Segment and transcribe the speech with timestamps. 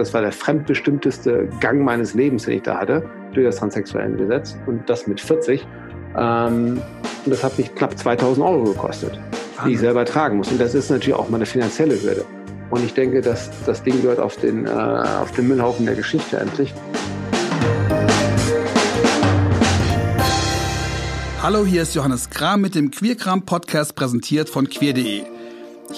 [0.00, 3.04] das war der fremdbestimmteste Gang meines Lebens, den ich da hatte,
[3.34, 5.66] durch das Transsexuellengesetz und das mit 40.
[6.16, 6.82] Ähm,
[7.24, 9.20] und das hat mich knapp 2000 Euro gekostet,
[9.64, 10.50] die ich selber tragen muss.
[10.50, 12.24] Und das ist natürlich auch mal eine finanzielle Hürde.
[12.70, 16.38] Und ich denke, dass das Ding gehört auf den, äh, auf den Müllhaufen der Geschichte
[16.38, 16.72] endlich.
[21.42, 25.39] Hallo, hier ist Johannes Kram mit dem Queerkram Podcast präsentiert von queer.de.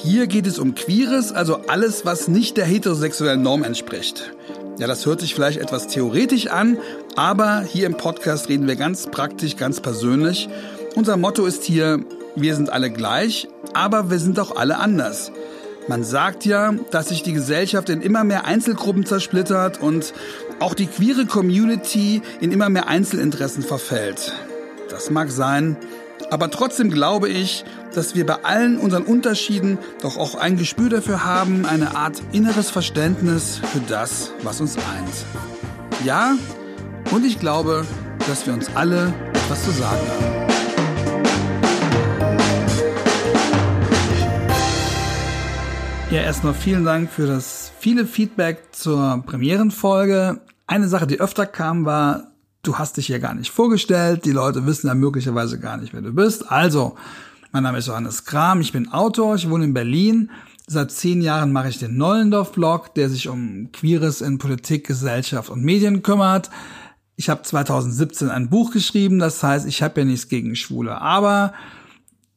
[0.05, 4.33] Hier geht es um Queeres, also alles, was nicht der heterosexuellen Norm entspricht.
[4.79, 6.77] Ja, das hört sich vielleicht etwas theoretisch an,
[7.15, 10.49] aber hier im Podcast reden wir ganz praktisch, ganz persönlich.
[10.97, 12.01] Unser Motto ist hier,
[12.35, 15.31] wir sind alle gleich, aber wir sind auch alle anders.
[15.87, 20.15] Man sagt ja, dass sich die Gesellschaft in immer mehr Einzelgruppen zersplittert und
[20.59, 24.33] auch die queere Community in immer mehr Einzelinteressen verfällt.
[24.91, 25.77] Das mag sein,
[26.29, 27.65] aber trotzdem glaube ich,
[27.97, 32.71] dass wir bei allen unseren Unterschieden doch auch ein Gespür dafür haben, eine Art inneres
[32.71, 36.05] Verständnis für das, was uns eint.
[36.05, 36.37] Ja,
[37.11, 37.85] und ich glaube,
[38.29, 40.43] dass wir uns alle etwas zu sagen haben.
[46.11, 50.41] Ja, erstmal vielen Dank für das viele Feedback zur Premierenfolge.
[50.67, 54.25] Eine Sache, die öfter kam, war, du hast dich ja gar nicht vorgestellt.
[54.25, 56.51] Die Leute wissen ja möglicherweise gar nicht, wer du bist.
[56.51, 56.97] Also,
[57.53, 60.31] mein Name ist Johannes Kram, ich bin Autor, ich wohne in Berlin.
[60.67, 65.63] Seit zehn Jahren mache ich den Nollendorf-Blog, der sich um Queeres in Politik, Gesellschaft und
[65.63, 66.49] Medien kümmert.
[67.17, 71.53] Ich habe 2017 ein Buch geschrieben, das heißt, ich habe ja nichts gegen Schwule, aber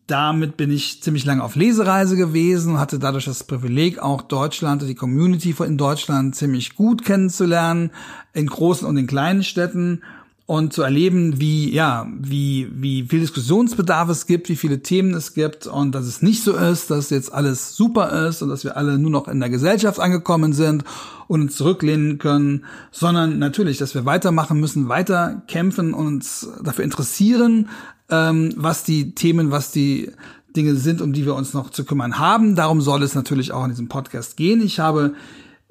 [0.06, 4.82] damit bin ich ziemlich lange auf Lesereise gewesen und hatte dadurch das Privileg, auch Deutschland
[4.82, 7.92] und die Community in Deutschland ziemlich gut kennenzulernen,
[8.34, 10.02] in großen und in kleinen Städten
[10.48, 15.34] und zu erleben, wie, ja, wie, wie viel Diskussionsbedarf es gibt, wie viele Themen es
[15.34, 18.78] gibt und dass es nicht so ist, dass jetzt alles super ist und dass wir
[18.78, 20.84] alle nur noch in der Gesellschaft angekommen sind
[21.28, 26.84] und uns zurücklehnen können, sondern natürlich, dass wir weitermachen müssen, weiter kämpfen und uns dafür
[26.84, 27.70] interessieren,
[28.10, 30.12] ähm, was die Themen, was die
[30.56, 32.56] Dinge sind, um die wir uns noch zu kümmern haben.
[32.56, 34.62] Darum soll es natürlich auch in diesem Podcast gehen.
[34.62, 35.16] Ich habe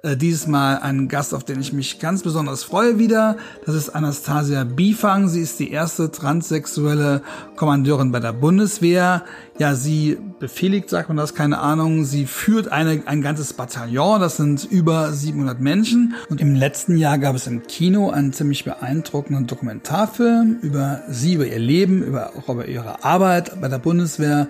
[0.05, 3.37] äh, dieses Mal einen Gast, auf den ich mich ganz besonders freue wieder.
[3.65, 5.29] Das ist Anastasia Bifang.
[5.29, 7.23] Sie ist die erste transsexuelle
[7.57, 9.25] Kommandeurin bei der Bundeswehr.
[9.59, 12.05] Ja, sie befehligt, sagt man das, keine Ahnung.
[12.05, 14.21] Sie führt eine, ein ganzes Bataillon.
[14.21, 16.15] Das sind über 700 Menschen.
[16.29, 21.47] Und im letzten Jahr gab es im Kino einen ziemlich beeindruckenden Dokumentarfilm über sie, über
[21.47, 24.49] ihr Leben, über, auch über ihre Arbeit bei der Bundeswehr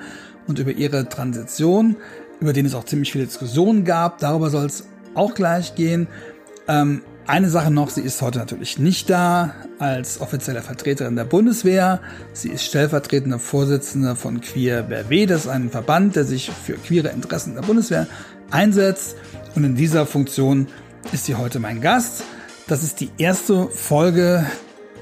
[0.49, 1.97] und über ihre Transition
[2.41, 4.19] über den es auch ziemlich viele Diskussionen gab.
[4.19, 6.09] Darüber soll es auch gleich gehen.
[6.69, 12.01] Ähm, eine Sache noch, sie ist heute natürlich nicht da als offizielle Vertreterin der Bundeswehr.
[12.35, 17.09] Sie ist stellvertretende Vorsitzende von Queer BRW, das ist ein Verband, der sich für queere
[17.09, 18.07] Interessen der Bundeswehr
[18.51, 19.17] einsetzt.
[19.55, 20.67] Und in dieser Funktion
[21.13, 22.25] ist sie heute mein Gast.
[22.67, 24.45] Das ist die erste Folge,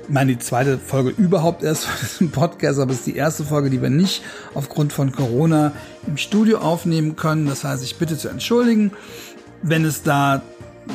[0.05, 3.45] ich meine die zweite Folge überhaupt erst von diesem Podcast, aber es ist die erste
[3.45, 4.23] Folge, die wir nicht
[4.55, 5.73] aufgrund von Corona
[6.07, 7.47] im Studio aufnehmen können.
[7.47, 8.93] Das heißt, ich bitte zu entschuldigen
[9.63, 10.43] wenn es da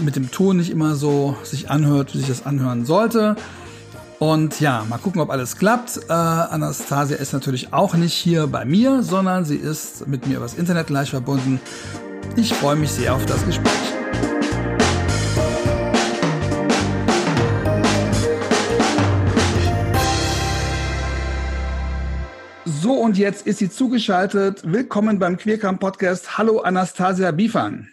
[0.04, 3.36] mit dem Ton nicht immer so sich anhört, wie sich das anhören sollte.
[4.20, 6.00] Und ja, mal gucken, ob alles klappt.
[6.10, 10.56] Äh, Anastasia ist natürlich auch nicht hier bei mir, sondern sie ist mit mir übers
[10.56, 11.62] Internet gleich verbunden.
[12.36, 13.74] Ich freue mich sehr auf das Gespräch.
[22.66, 24.62] So, und jetzt ist sie zugeschaltet.
[24.66, 26.38] Willkommen beim Queercamp Podcast.
[26.38, 27.88] Hallo Anastasia Bifan.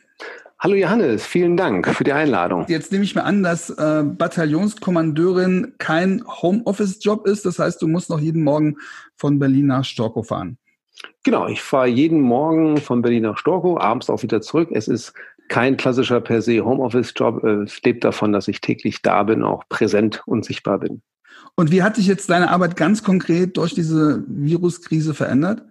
[0.64, 2.64] Hallo Johannes, vielen Dank für die Einladung.
[2.68, 7.44] Jetzt nehme ich mir an, dass äh, Bataillonskommandeurin kein Homeoffice-Job ist.
[7.44, 8.78] Das heißt, du musst noch jeden Morgen
[9.14, 10.56] von Berlin nach Storkow fahren.
[11.22, 14.70] Genau, ich fahre jeden Morgen von Berlin nach Storkow, abends auch wieder zurück.
[14.72, 15.12] Es ist
[15.48, 17.44] kein klassischer per se Homeoffice-Job.
[17.44, 21.02] Es lebt davon, dass ich täglich da bin, auch präsent und sichtbar bin.
[21.56, 25.62] Und wie hat sich jetzt deine Arbeit ganz konkret durch diese Viruskrise verändert?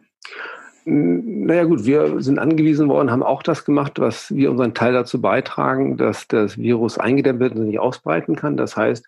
[0.86, 5.22] Naja gut, wir sind angewiesen worden, haben auch das gemacht, was wir unseren Teil dazu
[5.22, 8.58] beitragen, dass das Virus eingedämmt wird und sich ausbreiten kann.
[8.58, 9.06] Das heißt,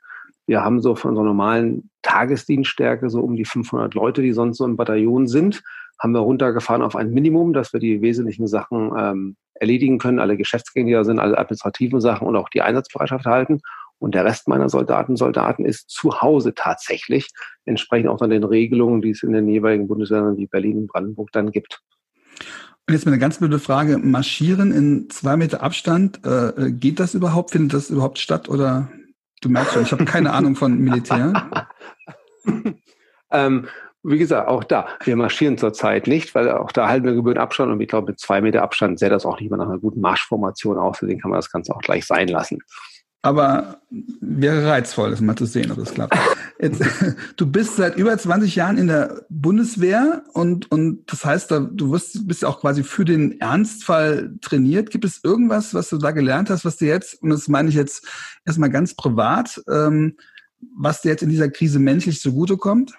[0.47, 4.65] wir haben so von unserer normalen Tagesdienststärke so um die 500 Leute, die sonst so
[4.65, 5.63] im Bataillon sind,
[5.99, 10.37] haben wir runtergefahren auf ein Minimum, dass wir die wesentlichen Sachen ähm, erledigen können, alle
[10.37, 13.61] Geschäftsgänge, sind, alle administrativen Sachen und auch die Einsatzbereitschaft halten.
[14.05, 17.27] Und der Rest meiner Soldaten, Soldaten ist zu Hause tatsächlich,
[17.65, 21.31] entsprechend auch dann den Regelungen, die es in den jeweiligen Bundesländern wie Berlin und Brandenburg
[21.31, 21.81] dann gibt.
[22.87, 23.97] Und jetzt mal eine ganz blöde Frage.
[23.97, 27.49] Marschieren in zwei Meter Abstand, äh, geht das überhaupt?
[27.49, 28.47] Findet das überhaupt statt?
[28.47, 28.91] Oder
[29.41, 31.49] du merkst schon, ich habe keine Ahnung von Militär.
[33.31, 33.65] ähm,
[34.03, 37.71] Wie gesagt, auch da, wir marschieren zurzeit nicht, weil auch da halten wir Gebühren Abstand
[37.71, 39.99] und ich glaube, mit zwei Meter Abstand sähe das auch nicht mehr nach einer guten
[39.99, 42.59] Marschformation aus, deswegen kann man das Ganze auch gleich sein lassen.
[43.25, 46.15] Aber wäre reizvoll, das mal zu sehen, ob das klappt.
[46.61, 46.83] Jetzt,
[47.37, 52.27] du bist seit über 20 Jahren in der Bundeswehr und, und das heißt, du wirst,
[52.27, 54.91] bist auch quasi für den Ernstfall trainiert.
[54.91, 57.73] Gibt es irgendwas, was du da gelernt hast, was dir jetzt, und das meine ich
[57.73, 58.07] jetzt
[58.45, 60.17] erstmal ganz privat, ähm,
[60.77, 62.93] was dir jetzt in dieser Krise menschlich zugutekommt?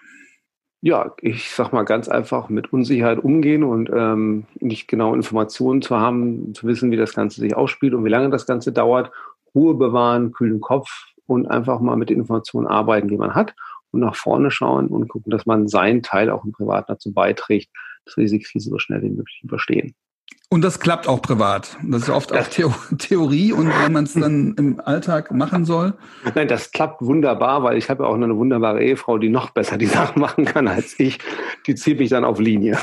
[0.81, 5.97] Ja, ich sag mal ganz einfach mit Unsicherheit umgehen und ähm, nicht genau Informationen zu
[6.01, 9.13] haben, zu wissen, wie das Ganze sich ausspielt und wie lange das Ganze dauert.
[9.57, 10.89] Ruhe bewahren, kühlen Kopf
[11.27, 13.55] und einfach mal mit den Informationen arbeiten, die man hat
[13.91, 17.71] und nach vorne schauen und gucken, dass man seinen Teil auch im Privaten dazu beiträgt,
[18.05, 19.95] dass wir diese Krise so schnell wie möglich überstehen.
[20.49, 21.77] Und das klappt auch privat.
[21.83, 25.95] Das ist oft auch Theo Theorie und wenn man es dann im Alltag machen soll.
[26.37, 29.77] Nein, das klappt wunderbar, weil ich habe ja auch eine wunderbare Ehefrau, die noch besser
[29.77, 31.19] die Sachen machen kann als ich.
[31.67, 32.79] Die zieht mich dann auf Linie.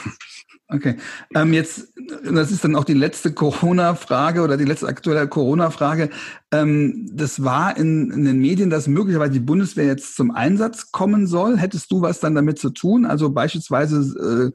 [0.69, 0.95] Okay.
[1.36, 1.94] Ähm, jetzt,
[2.24, 6.10] das ist dann auch die letzte Corona-Frage oder die letzte aktuelle Corona-Frage.
[6.51, 11.27] Ähm, das war in, in den Medien, dass möglicherweise die Bundeswehr jetzt zum Einsatz kommen
[11.27, 11.57] soll.
[11.57, 13.06] Hättest du was dann damit zu tun?
[13.06, 14.54] Also beispielsweise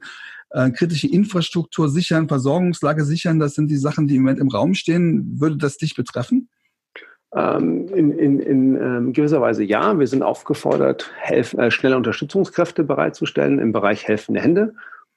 [0.51, 4.49] äh, äh, kritische Infrastruktur sichern, Versorgungslage sichern, das sind die Sachen, die im Moment im
[4.49, 5.39] Raum stehen.
[5.39, 6.49] Würde das dich betreffen?
[7.35, 9.97] Ähm, in, in, in ähm, gewisser Weise ja.
[9.99, 14.73] Wir sind aufgefordert, helf, äh, schnelle Unterstützungskräfte bereitzustellen im Bereich helfende Hände.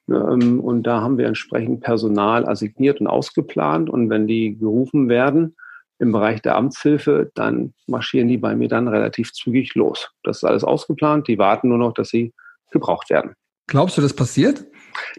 [0.09, 3.91] Ähm, und da haben wir entsprechend Personal assigniert und ausgeplant.
[3.91, 5.57] Und wenn die gerufen werden
[5.99, 10.11] im Bereich der Amtshilfe, dann marschieren die bei mir dann relativ zügig los.
[10.23, 11.29] Das ist alles ausgeplant.
[11.29, 12.33] Die warten nur noch, dass sie
[12.71, 13.35] gebraucht werden.
[13.69, 14.67] Glaubst du, das passiert?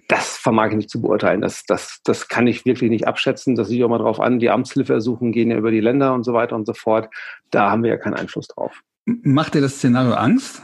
[0.07, 1.41] Das vermag ich nicht zu beurteilen.
[1.41, 3.55] Das, das, das kann ich wirklich nicht abschätzen.
[3.55, 4.39] Das sieht auch mal drauf an.
[4.39, 7.09] Die Amtshilfeersuchen gehen ja über die Länder und so weiter und so fort.
[7.49, 8.81] Da haben wir ja keinen Einfluss drauf.
[9.05, 10.61] Macht dir das Szenario Angst?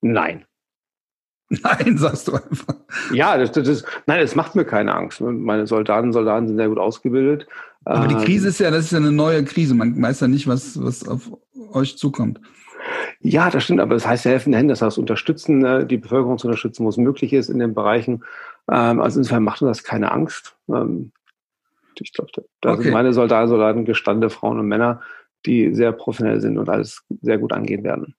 [0.00, 0.44] Nein.
[1.62, 2.74] Nein, sagst du einfach.
[3.12, 5.22] Ja, das, das, nein, es macht mir keine Angst.
[5.22, 7.46] Meine Soldaten, Soldaten sind sehr gut ausgebildet.
[7.86, 9.74] Aber die Krise ähm, ist ja, das ist ja eine neue Krise.
[9.74, 11.30] Man weiß ja nicht, was, was auf
[11.72, 12.40] euch zukommt.
[13.20, 16.38] Ja, das stimmt, aber das heißt ja helfende Hände, das heißt unterstützen, ne, die Bevölkerung
[16.38, 18.24] zu unterstützen, wo es möglich ist in den Bereichen.
[18.70, 20.56] Ähm, also insofern macht uns das keine Angst.
[20.68, 21.12] Ähm,
[21.98, 22.30] ich glaube,
[22.60, 22.82] da okay.
[22.82, 25.00] sind meine Soldaten, Soldaten gestandene Frauen und Männer,
[25.46, 28.14] die sehr professionell sind und alles sehr gut angehen werden.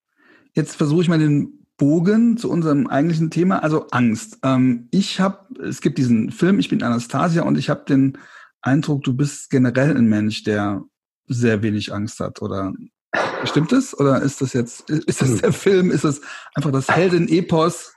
[0.53, 4.37] Jetzt versuche ich mal den Bogen zu unserem eigentlichen Thema, also Angst.
[4.43, 8.19] Ähm, ich habe, es gibt diesen Film, ich bin Anastasia und ich habe den
[8.61, 10.83] Eindruck, du bist generell ein Mensch, der
[11.25, 12.73] sehr wenig Angst hat oder
[13.45, 13.97] Stimmt es?
[13.97, 15.91] Oder ist das jetzt, ist das der Film?
[15.91, 16.21] Ist das
[16.53, 17.93] einfach das Helden-Epos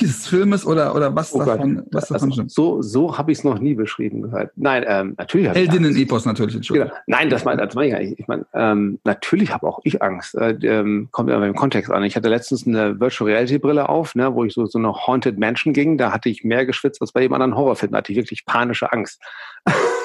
[0.00, 2.50] dieses Filmes oder, oder was oh davon, was davon also, stimmt?
[2.50, 4.52] So, so habe ich es noch nie beschrieben gehört.
[4.56, 6.90] Nein, ähm, natürlich habe Heldinnen-Epos natürlich, Entschuldigung.
[6.90, 7.00] Genau.
[7.06, 8.18] Nein, das meine das mein ich gar nicht.
[8.18, 10.34] Ich meine, ähm, natürlich habe auch ich Angst.
[10.34, 12.04] Äh, ähm, kommt immer im Kontext an.
[12.04, 15.38] Ich hatte letztens eine Virtual Reality Brille auf, ne, wo ich so, so eine Haunted
[15.38, 15.98] Mansion ging.
[15.98, 17.92] Da hatte ich mehr geschwitzt als bei jedem anderen Horrorfilm.
[17.92, 19.20] Da hatte ich wirklich panische Angst.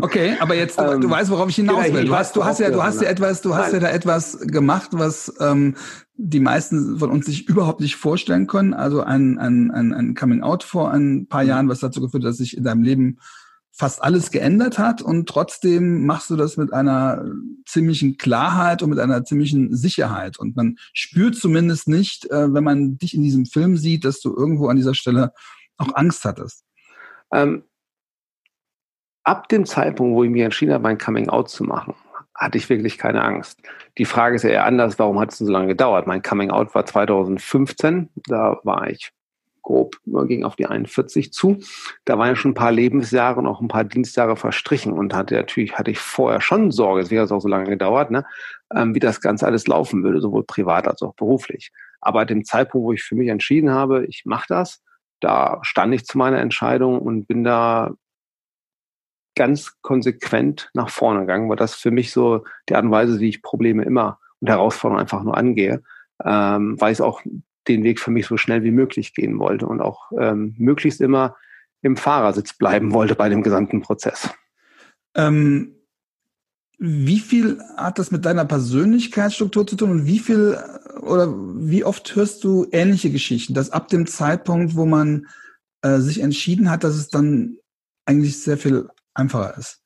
[0.00, 2.04] Okay, aber jetzt du, ähm, weißt, worauf ich hinaus will.
[2.04, 4.90] Du hast, du hast ja, du hast ja etwas, du hast ja da etwas gemacht,
[4.92, 5.76] was ähm,
[6.16, 8.74] die meisten von uns sich überhaupt nicht vorstellen können.
[8.74, 11.48] Also ein, ein, ein, ein Coming Out vor ein paar mhm.
[11.48, 13.18] Jahren, was dazu geführt hat, dass sich in deinem Leben
[13.74, 17.24] fast alles geändert hat und trotzdem machst du das mit einer
[17.66, 22.98] ziemlichen Klarheit und mit einer ziemlichen Sicherheit und man spürt zumindest nicht, äh, wenn man
[22.98, 25.32] dich in diesem Film sieht, dass du irgendwo an dieser Stelle
[25.78, 26.64] auch Angst hattest.
[27.32, 27.64] Ähm,
[29.24, 31.94] ab dem Zeitpunkt, wo ich mich entschieden habe, mein Coming Out zu machen,
[32.34, 33.60] hatte ich wirklich keine Angst.
[33.98, 36.06] Die Frage ist ja eher anders, warum hat es denn so lange gedauert?
[36.06, 39.12] Mein Coming Out war 2015, da war ich
[39.62, 41.58] grob, ging auf die 41 zu.
[42.04, 45.36] Da waren ja schon ein paar Lebensjahre und auch ein paar Dienstjahre verstrichen und hatte
[45.36, 48.24] natürlich, hatte ich vorher schon Sorge, deswegen hat es auch so lange gedauert, ne,
[48.74, 51.70] ähm, wie das Ganze alles laufen würde, sowohl privat als auch beruflich.
[52.00, 54.82] Aber dem Zeitpunkt, wo ich für mich entschieden habe, ich mache das,
[55.20, 57.92] da stand ich zu meiner Entscheidung und bin da
[59.34, 63.28] ganz konsequent nach vorne gegangen, weil das für mich so die Art und Weise, wie
[63.28, 65.82] ich Probleme immer und Herausforderungen einfach nur angehe,
[66.24, 67.22] ähm, weil ich auch
[67.68, 71.36] den Weg für mich so schnell wie möglich gehen wollte und auch ähm, möglichst immer
[71.80, 74.30] im Fahrersitz bleiben wollte bei dem gesamten Prozess.
[75.14, 75.76] Ähm,
[76.78, 80.58] wie viel hat das mit deiner Persönlichkeitsstruktur zu tun und wie viel
[81.00, 85.26] oder wie oft hörst du ähnliche Geschichten, dass ab dem Zeitpunkt, wo man
[85.82, 87.56] äh, sich entschieden hat, dass es dann
[88.04, 89.82] eigentlich sehr viel einfacher ist?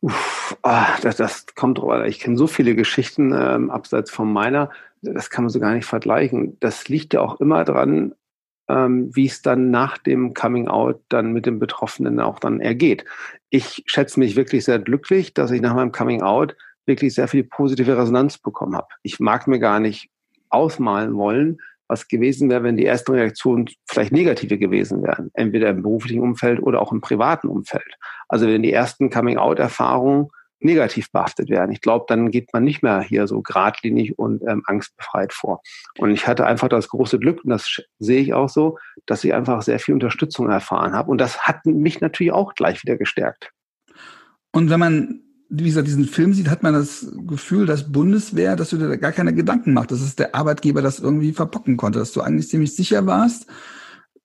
[0.00, 2.06] Uff, ah, das, das kommt drüber.
[2.06, 5.86] Ich kenne so viele Geschichten ähm, abseits von meiner, das kann man so gar nicht
[5.86, 6.58] vergleichen.
[6.60, 8.14] Das liegt ja auch immer dran,
[8.68, 13.04] ähm, wie es dann nach dem Coming Out dann mit dem Betroffenen auch dann ergeht.
[13.50, 17.44] Ich schätze mich wirklich sehr glücklich, dass ich nach meinem Coming Out wirklich sehr viel
[17.44, 18.88] positive Resonanz bekommen habe.
[19.02, 20.10] Ich mag mir gar nicht
[20.48, 21.60] ausmalen wollen,
[21.92, 26.60] was gewesen wäre, wenn die ersten Reaktionen vielleicht negative gewesen wären, entweder im beruflichen Umfeld
[26.62, 27.94] oder auch im privaten Umfeld.
[28.28, 30.30] Also wenn die ersten Coming-out-Erfahrungen
[30.64, 31.72] negativ behaftet werden.
[31.72, 35.60] Ich glaube, dann geht man nicht mehr hier so geradlinig und ähm, angstbefreit vor.
[35.98, 39.34] Und ich hatte einfach das große Glück, und das sehe ich auch so, dass ich
[39.34, 41.10] einfach sehr viel Unterstützung erfahren habe.
[41.10, 43.50] Und das hat mich natürlich auch gleich wieder gestärkt.
[44.52, 45.20] Und wenn man
[45.54, 48.96] wie gesagt, diesen Film sieht, hat man das Gefühl, dass Bundeswehr, dass du dir da
[48.96, 52.48] gar keine Gedanken machst, dass es der Arbeitgeber das irgendwie verpocken konnte, dass du eigentlich
[52.48, 53.46] ziemlich sicher warst,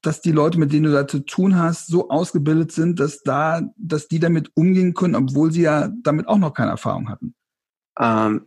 [0.01, 3.61] dass die Leute, mit denen du da zu tun hast, so ausgebildet sind, dass da,
[3.75, 7.35] dass die damit umgehen können, obwohl sie ja damit auch noch keine Erfahrung hatten?
[7.99, 8.45] Ähm,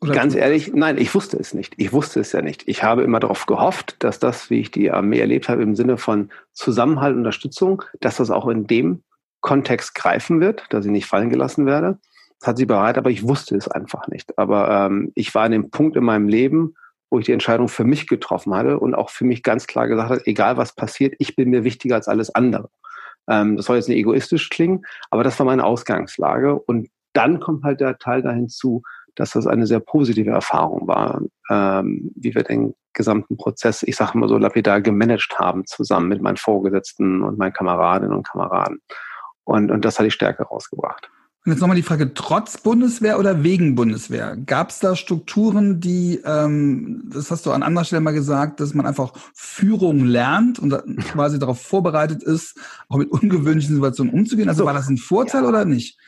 [0.00, 1.72] ganz ehrlich, nein, ich wusste es nicht.
[1.78, 2.68] Ich wusste es ja nicht.
[2.68, 5.96] Ich habe immer darauf gehofft, dass das, wie ich die Armee erlebt habe, im Sinne
[5.96, 9.02] von Zusammenhalt, Unterstützung, dass das auch in dem
[9.40, 11.98] Kontext greifen wird, dass ich nicht fallen gelassen werde.
[12.38, 14.38] Das hat sie bereit, aber ich wusste es einfach nicht.
[14.38, 16.74] Aber ähm, ich war an dem Punkt in meinem Leben,
[17.10, 20.10] wo ich die Entscheidung für mich getroffen hatte und auch für mich ganz klar gesagt
[20.10, 22.70] habe, egal was passiert, ich bin mir wichtiger als alles andere.
[23.28, 26.58] Ähm, das soll jetzt nicht egoistisch klingen, aber das war meine Ausgangslage.
[26.58, 28.82] Und dann kommt halt der Teil dahin zu,
[29.16, 31.20] dass das eine sehr positive Erfahrung war,
[31.50, 36.22] ähm, wie wir den gesamten Prozess, ich sage immer so lapidar, gemanagt haben, zusammen mit
[36.22, 38.80] meinen Vorgesetzten und meinen Kameradinnen und Kameraden.
[39.50, 41.10] Und, und das hat die Stärke rausgebracht.
[41.44, 44.36] Und jetzt nochmal die Frage, trotz Bundeswehr oder wegen Bundeswehr?
[44.36, 48.74] Gab es da Strukturen, die, ähm, das hast du an anderer Stelle mal gesagt, dass
[48.74, 50.70] man einfach Führung lernt und
[51.12, 54.48] quasi darauf vorbereitet ist, auch mit ungewöhnlichen Situationen umzugehen?
[54.48, 55.48] Also so, war das ein Vorteil ja.
[55.48, 55.98] oder nicht?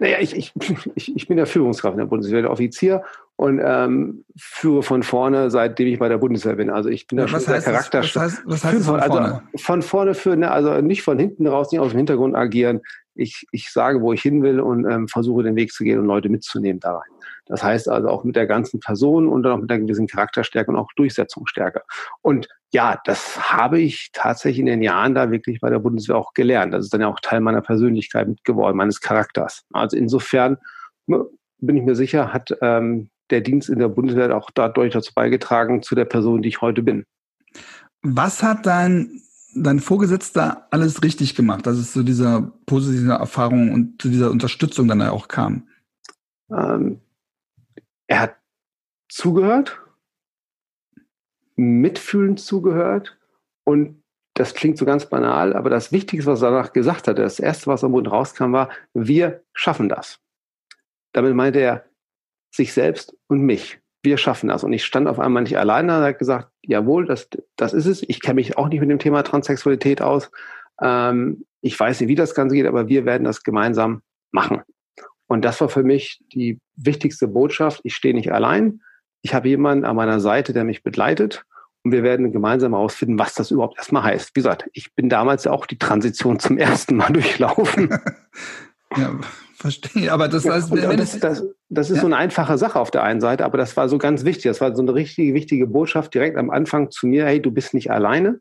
[0.00, 0.52] Naja, ich, ich,
[0.94, 3.02] ich, ich bin der Führungskraft in der Bundeswehr, der Offizier
[3.36, 6.70] und ähm, führe von vorne, seitdem ich bei der Bundeswehr bin.
[6.70, 8.26] Also ich bin da ja, schon sehr charakterstark.
[8.26, 9.26] Was heißt, was heißt von also vorne?
[9.26, 12.80] Also von vorne führen, ne, also nicht von hinten raus, nicht aus dem Hintergrund agieren.
[13.14, 16.06] Ich, ich sage, wo ich hin will und ähm, versuche den Weg zu gehen und
[16.06, 17.10] Leute mitzunehmen da rein.
[17.48, 20.70] Das heißt also auch mit der ganzen Person und dann auch mit einer gewissen Charakterstärke
[20.70, 21.82] und auch Durchsetzungsstärke.
[22.22, 26.34] Und ja, das habe ich tatsächlich in den Jahren da wirklich bei der Bundeswehr auch
[26.34, 26.74] gelernt.
[26.74, 29.64] Das ist dann ja auch Teil meiner Persönlichkeit geworden, meines Charakters.
[29.72, 30.58] Also insofern
[31.06, 31.24] ne,
[31.58, 35.82] bin ich mir sicher, hat ähm, der Dienst in der Bundeswehr auch dadurch dazu beigetragen,
[35.82, 37.04] zu der Person, die ich heute bin.
[38.02, 39.22] Was hat dein,
[39.54, 44.88] dein Vorgesetzter alles richtig gemacht, dass es zu dieser positiven Erfahrung und zu dieser Unterstützung
[44.88, 45.68] dann auch kam?
[46.50, 47.00] Ähm,
[48.08, 48.36] er hat
[49.08, 49.80] zugehört,
[51.54, 53.16] mitfühlend zugehört
[53.64, 54.02] und
[54.34, 57.66] das klingt so ganz banal, aber das Wichtigste, was er danach gesagt hat, das erste,
[57.66, 60.20] was am Mund rauskam, war, wir schaffen das.
[61.12, 61.84] Damit meinte er
[62.54, 63.80] sich selbst und mich.
[64.04, 64.62] Wir schaffen das.
[64.62, 68.02] Und ich stand auf einmal nicht alleine und hat gesagt, jawohl, das, das ist es.
[68.08, 70.30] Ich kenne mich auch nicht mit dem Thema Transsexualität aus.
[70.80, 74.62] Ähm, ich weiß nicht, wie das Ganze geht, aber wir werden das gemeinsam machen.
[75.28, 77.80] Und das war für mich die wichtigste Botschaft.
[77.84, 78.80] Ich stehe nicht allein.
[79.22, 81.44] Ich habe jemanden an meiner Seite, der mich begleitet.
[81.84, 84.30] Und wir werden gemeinsam herausfinden, was das überhaupt erstmal heißt.
[84.34, 87.90] Wie gesagt, ich bin damals ja auch die Transition zum ersten Mal durchlaufen.
[88.96, 89.12] ja,
[89.54, 90.12] verstehe.
[90.12, 92.00] Aber das heißt, ja, das, das, das, ist ja.
[92.00, 94.44] so eine einfache Sache auf der einen Seite, aber das war so ganz wichtig.
[94.44, 97.26] Das war so eine richtige, wichtige Botschaft direkt am Anfang zu mir.
[97.26, 98.40] Hey, du bist nicht alleine.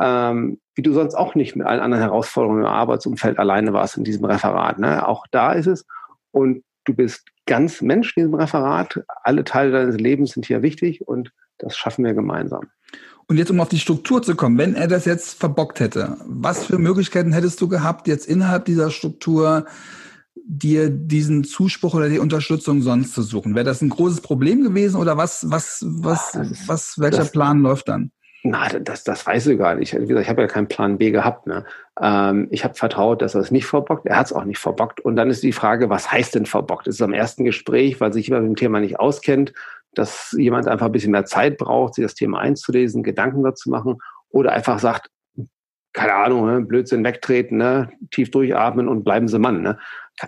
[0.00, 4.04] Ähm, wie du sonst auch nicht mit allen anderen Herausforderungen im Arbeitsumfeld alleine warst in
[4.04, 4.78] diesem Referat.
[4.78, 5.06] Ne?
[5.06, 5.84] Auch da ist es
[6.32, 9.00] und du bist ganz Mensch in diesem Referat.
[9.22, 12.68] Alle Teile deines Lebens sind hier wichtig und das schaffen wir gemeinsam.
[13.28, 16.66] Und jetzt, um auf die Struktur zu kommen, wenn er das jetzt verbockt hätte, was
[16.66, 19.66] für Möglichkeiten hättest du gehabt, jetzt innerhalb dieser Struktur
[20.44, 23.54] dir diesen Zuspruch oder die Unterstützung sonst zu suchen?
[23.54, 26.36] Wäre das ein großes Problem gewesen oder was, was, was,
[26.66, 28.10] was, welcher das, Plan läuft dann?
[28.44, 29.94] Na, das, das weiß ich gar nicht.
[29.94, 31.46] Wie gesagt, ich habe ja keinen Plan B gehabt.
[31.46, 31.64] Ne?
[32.00, 34.06] Ähm, ich habe vertraut, dass er es nicht verbockt.
[34.06, 35.00] Er hat es auch nicht verbockt.
[35.00, 36.88] Und dann ist die Frage, was heißt denn verbockt?
[36.88, 39.52] Ist es am ersten Gespräch, weil sich jemand mit dem Thema nicht auskennt,
[39.94, 43.98] dass jemand einfach ein bisschen mehr Zeit braucht, sich das Thema einzulesen, Gedanken dazu machen
[44.30, 45.08] oder einfach sagt,
[45.92, 49.62] keine Ahnung, ne, Blödsinn wegtreten, ne, tief durchatmen und bleiben Sie Mann.
[49.62, 49.78] Ne?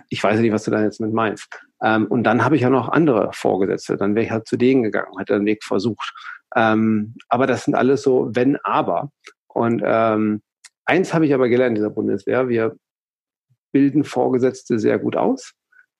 [0.09, 1.49] Ich weiß nicht, was du da jetzt mit meinst.
[1.81, 3.97] Ähm, und dann habe ich ja noch andere Vorgesetzte.
[3.97, 6.13] Dann wäre ich halt zu denen gegangen, hätte den Weg versucht.
[6.55, 9.11] Ähm, aber das sind alles so wenn, aber.
[9.47, 10.41] Und ähm,
[10.85, 12.75] eins habe ich aber gelernt in dieser Bundeswehr, wir
[13.71, 15.53] bilden Vorgesetzte sehr gut aus.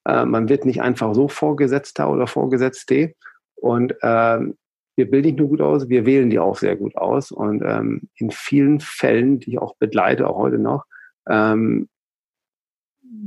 [0.05, 3.13] Äh, man wird nicht einfach so Vorgesetzter oder Vorgesetzte.
[3.55, 4.57] Und ähm,
[4.95, 7.31] wir bilden nicht nur gut aus, wir wählen die auch sehr gut aus.
[7.31, 10.85] Und ähm, in vielen Fällen, die ich auch begleite, auch heute noch,
[11.29, 11.89] ähm,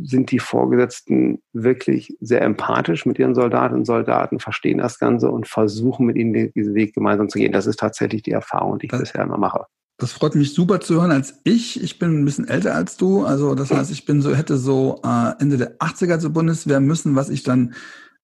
[0.03, 5.49] sind die Vorgesetzten wirklich sehr empathisch mit ihren Soldatinnen und Soldaten, verstehen das Ganze und
[5.49, 7.53] versuchen mit ihnen diesen Weg gemeinsam zu gehen.
[7.53, 9.67] Das ist tatsächlich die Erfahrung, die ich das, bisher immer mache.
[9.99, 11.83] Das freut mich super zu hören als ich.
[11.83, 13.25] Ich bin ein bisschen älter als du.
[13.25, 17.17] Also das heißt, ich bin so, hätte so äh, Ende der 80er zur Bundeswehr müssen,
[17.17, 17.75] was ich dann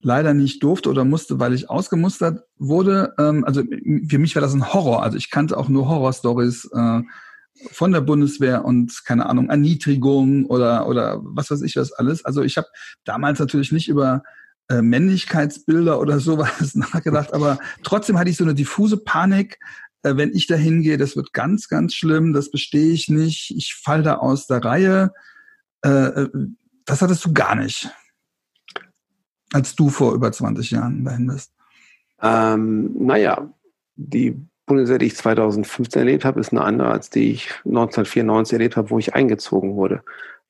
[0.01, 3.15] leider nicht durfte oder musste, weil ich ausgemustert wurde.
[3.19, 3.63] Ähm, also
[4.09, 5.03] für mich war das ein Horror.
[5.03, 7.01] Also ich kannte auch nur Horrorstories äh,
[7.71, 12.25] von der Bundeswehr und keine Ahnung Erniedrigung oder oder was weiß ich was alles.
[12.25, 12.67] Also ich habe
[13.05, 14.23] damals natürlich nicht über
[14.69, 19.59] äh, Männlichkeitsbilder oder sowas nachgedacht, aber trotzdem hatte ich so eine diffuse Panik,
[20.03, 23.75] äh, wenn ich da hingehe, das wird ganz, ganz schlimm, das bestehe ich nicht, ich
[23.75, 25.13] fall da aus der Reihe.
[25.85, 26.29] Äh, äh
[26.87, 27.89] das hattest du gar nicht
[29.55, 31.55] als du vor über 20 Jahren dahin bist?
[32.21, 33.49] Ähm, naja,
[33.95, 38.77] die Bundeswehr, die ich 2015 erlebt habe, ist eine andere, als die ich 1994 erlebt
[38.77, 40.03] habe, wo ich eingezogen wurde.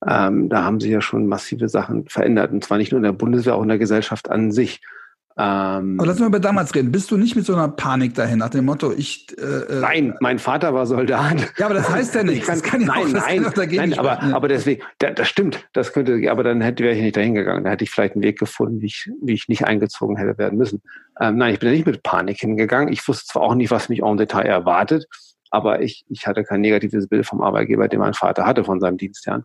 [0.06, 2.52] Ähm, da haben sich ja schon massive Sachen verändert.
[2.52, 4.80] Und zwar nicht nur in der Bundeswehr, auch in der Gesellschaft an sich.
[5.37, 6.93] Ähm, aber lass mal über damals reden.
[6.93, 9.26] Bist du nicht mit so einer Panik dahin, nach dem Motto, ich.
[9.37, 11.53] Äh, äh nein, mein Vater war Soldat.
[11.59, 12.47] Ja, aber das heißt ja nichts.
[12.47, 15.29] Das kann ja nein, auch, das nein, kann dagegen nein, aber, aber deswegen, da, das
[15.29, 15.69] stimmt.
[15.73, 17.64] Das könnte, aber dann hätte wäre ich nicht dahin gegangen.
[17.64, 20.57] Da hätte ich vielleicht einen Weg gefunden, wie ich, wie ich nicht eingezogen hätte werden
[20.57, 20.83] müssen.
[21.21, 22.93] Ähm, nein, ich bin ja nicht mit Panik hingegangen.
[22.93, 25.07] Ich wusste zwar auch nicht, was mich en Detail erwartet,
[25.50, 28.99] aber ich, ich hatte kein negatives Bild vom Arbeitgeber, den mein Vater hatte von seinem
[28.99, 29.43] Dienstherrn.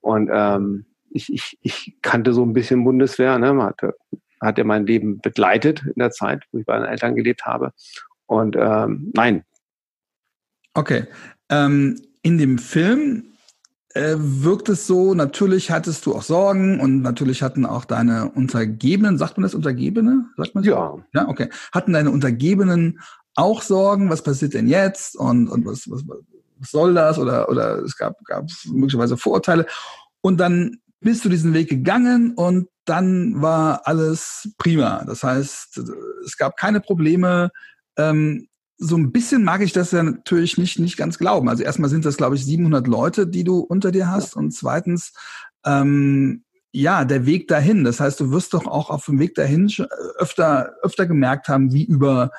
[0.00, 3.52] Und ähm, ich, ich, ich kannte so ein bisschen Bundeswehr, ne?
[3.52, 3.94] Man hatte
[4.42, 7.72] hat er mein Leben begleitet in der Zeit, wo ich bei meinen Eltern gelebt habe.
[8.26, 9.44] Und ähm, nein.
[10.74, 11.06] Okay.
[11.48, 13.24] Ähm, in dem Film
[13.94, 19.18] äh, wirkt es so, natürlich hattest du auch Sorgen und natürlich hatten auch deine Untergebenen,
[19.18, 20.26] sagt man das Untergebene?
[20.36, 20.70] Sagt man das?
[20.70, 20.96] Ja.
[21.12, 21.48] Ja, okay.
[21.72, 23.00] Hatten deine Untergebenen
[23.34, 27.78] auch Sorgen, was passiert denn jetzt und, und was, was, was soll das oder, oder
[27.78, 29.66] es gab, gab möglicherweise Vorurteile.
[30.20, 35.04] Und dann bist du diesen Weg gegangen und dann war alles prima.
[35.04, 35.80] Das heißt,
[36.24, 37.50] es gab keine Probleme.
[37.96, 38.48] Ähm,
[38.78, 41.48] so ein bisschen mag ich das ja natürlich nicht, nicht ganz glauben.
[41.48, 44.36] Also erstmal sind das, glaube ich, 700 Leute, die du unter dir hast.
[44.36, 45.12] Und zweitens,
[45.64, 47.84] ähm, ja, der Weg dahin.
[47.84, 49.70] Das heißt, du wirst doch auch auf dem Weg dahin
[50.16, 52.30] öfter, öfter gemerkt haben, wie über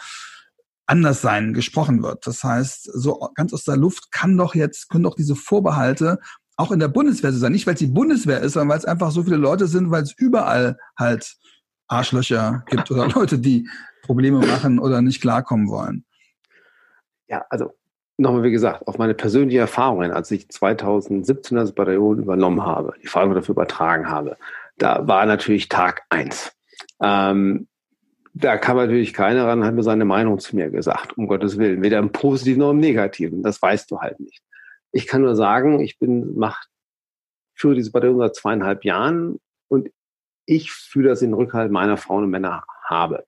[0.86, 2.28] Anderssein gesprochen wird.
[2.28, 6.20] Das heißt, so ganz aus der Luft kann doch jetzt, können doch diese Vorbehalte
[6.56, 7.52] auch in der Bundeswehr zu sein.
[7.52, 10.04] Nicht, weil es die Bundeswehr ist, sondern weil es einfach so viele Leute sind, weil
[10.04, 11.36] es überall halt
[11.88, 13.68] Arschlöcher gibt oder Leute, die
[14.04, 16.06] Probleme machen oder nicht klarkommen wollen.
[17.28, 17.74] Ja, also
[18.18, 23.08] nochmal wie gesagt, auf meine persönliche Erfahrungen, als ich 2017 das Bataillon übernommen habe, die
[23.08, 24.38] Verantwortung dafür übertragen habe,
[24.78, 26.54] da war natürlich Tag eins.
[27.02, 27.68] Ähm,
[28.34, 31.84] da kam natürlich keiner ran, hat mir seine Meinung zu mir gesagt, um Gottes Willen,
[31.84, 33.44] weder im Positiven noch im Negativen.
[33.44, 34.42] Das weißt du halt nicht.
[34.94, 36.64] Ich kann nur sagen, ich bin, mach,
[37.54, 39.90] führe diese Bataillon seit zweieinhalb Jahren und
[40.46, 43.26] ich fühle, dass ich den Rückhalt meiner Frauen und Männer habe.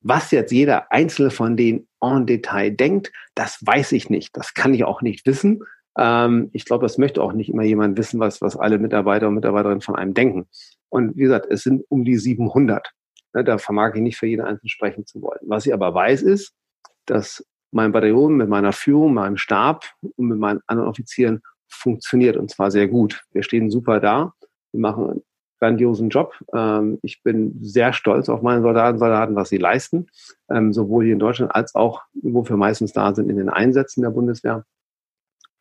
[0.00, 4.36] Was jetzt jeder einzelne von denen en Detail denkt, das weiß ich nicht.
[4.36, 5.64] Das kann ich auch nicht wissen.
[5.96, 9.34] Ähm, ich glaube, das möchte auch nicht immer jemand wissen, was, was alle Mitarbeiter und
[9.34, 10.46] Mitarbeiterinnen von einem denken.
[10.90, 12.92] Und wie gesagt, es sind um die 700.
[13.32, 15.40] Ne, da vermag ich nicht für jeden Einzelnen sprechen zu wollen.
[15.42, 16.54] Was ich aber weiß ist,
[17.06, 22.50] dass mein Bataillon mit meiner Führung, meinem Stab und mit meinen anderen Offizieren funktioniert und
[22.50, 23.24] zwar sehr gut.
[23.32, 24.32] Wir stehen super da.
[24.72, 25.22] Wir machen einen
[25.58, 26.34] grandiosen Job.
[26.54, 30.06] Ähm, ich bin sehr stolz auf meine Soldaten, Soldaten, was sie leisten,
[30.50, 34.02] ähm, sowohl hier in Deutschland als auch, wo wir meistens da sind, in den Einsätzen
[34.02, 34.64] der Bundeswehr.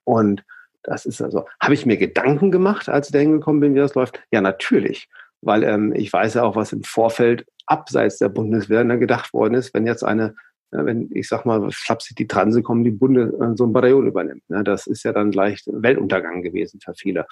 [0.04, 0.44] Und
[0.84, 3.96] das ist also, habe ich mir Gedanken gemacht, als ich da hingekommen bin, wie das
[3.96, 4.22] läuft?
[4.32, 5.10] Ja, natürlich.
[5.42, 9.74] Weil ähm, ich weiß ja auch, was im Vorfeld abseits der Bundeswehr gedacht worden ist,
[9.74, 10.36] wenn jetzt eine
[10.74, 14.50] wenn ich sag mal, flapsig die Transe kommen, die Bunde äh, so ein Bataillon übernimmt.
[14.50, 14.64] Ne?
[14.64, 17.26] Das ist ja dann leicht Weltuntergang gewesen für viele.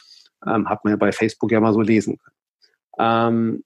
[0.45, 2.35] Ähm, hat man ja bei Facebook ja mal so lesen können.
[2.99, 3.63] Ähm,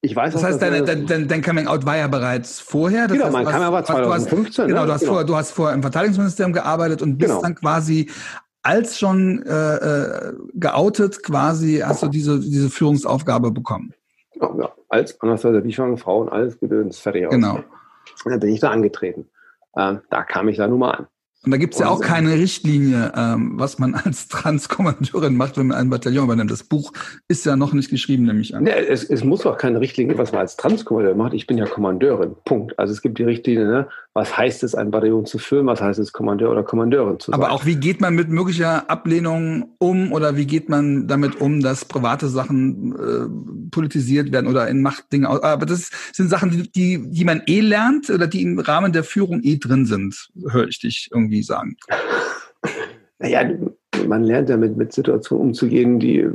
[0.00, 3.08] ich weiß das heißt, dein, dein, dein Coming Out war ja bereits vorher.
[3.08, 4.34] Das genau, heißt, mein Coming Out war 2015.
[4.36, 4.86] Du hast, genau, ne?
[4.86, 5.12] du hast, genau.
[5.12, 7.42] Vor, du hast vorher im Verteidigungsministerium gearbeitet und bist genau.
[7.42, 8.08] dann quasi
[8.62, 13.94] als schon äh, äh, geoutet quasi hast du diese, diese Führungsaufgabe bekommen.
[14.32, 14.72] Genau, ja.
[14.88, 17.32] Als Anastassia Bischang, Frauen, alles Gedöns, fertig aus.
[17.32, 17.60] Genau.
[18.24, 19.28] Und dann bin ich da angetreten.
[19.76, 21.06] Ähm, da kam ich da nun mal an.
[21.44, 25.68] Und da gibt es ja auch keine Richtlinie, ähm, was man als Transkommandeurin macht, wenn
[25.68, 26.50] man ein Bataillon übernimmt.
[26.50, 26.92] Das Buch
[27.28, 28.64] ist ja noch nicht geschrieben, nämlich an.
[28.64, 31.34] Nee, es, es muss auch keine Richtlinie, was man als Transkommandeur macht.
[31.34, 32.34] Ich bin ja Kommandeurin.
[32.44, 32.78] Punkt.
[32.78, 33.88] Also es gibt die Richtlinie, ne?
[34.16, 37.34] was heißt es, ein Bataillon zu führen, was heißt es, Kommandeur oder Kommandeurin zu sein.
[37.40, 41.60] Aber auch wie geht man mit möglicher Ablehnung um oder wie geht man damit um,
[41.60, 45.28] dass private Sachen äh, politisiert werden oder in Machtdinge.
[45.28, 49.04] Aber das sind Sachen, die, die, die man eh lernt oder die im Rahmen der
[49.04, 51.76] Führung eh drin sind, höre ich dich irgendwie irgendwie sagen?
[53.18, 53.50] Naja,
[54.06, 56.28] man lernt ja mit, mit Situationen umzugehen, die,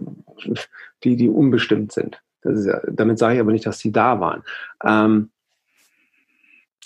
[1.03, 2.21] die, die unbestimmt sind.
[2.43, 4.43] Ja, damit sage ich aber nicht, dass die da waren.
[4.83, 5.29] Ähm,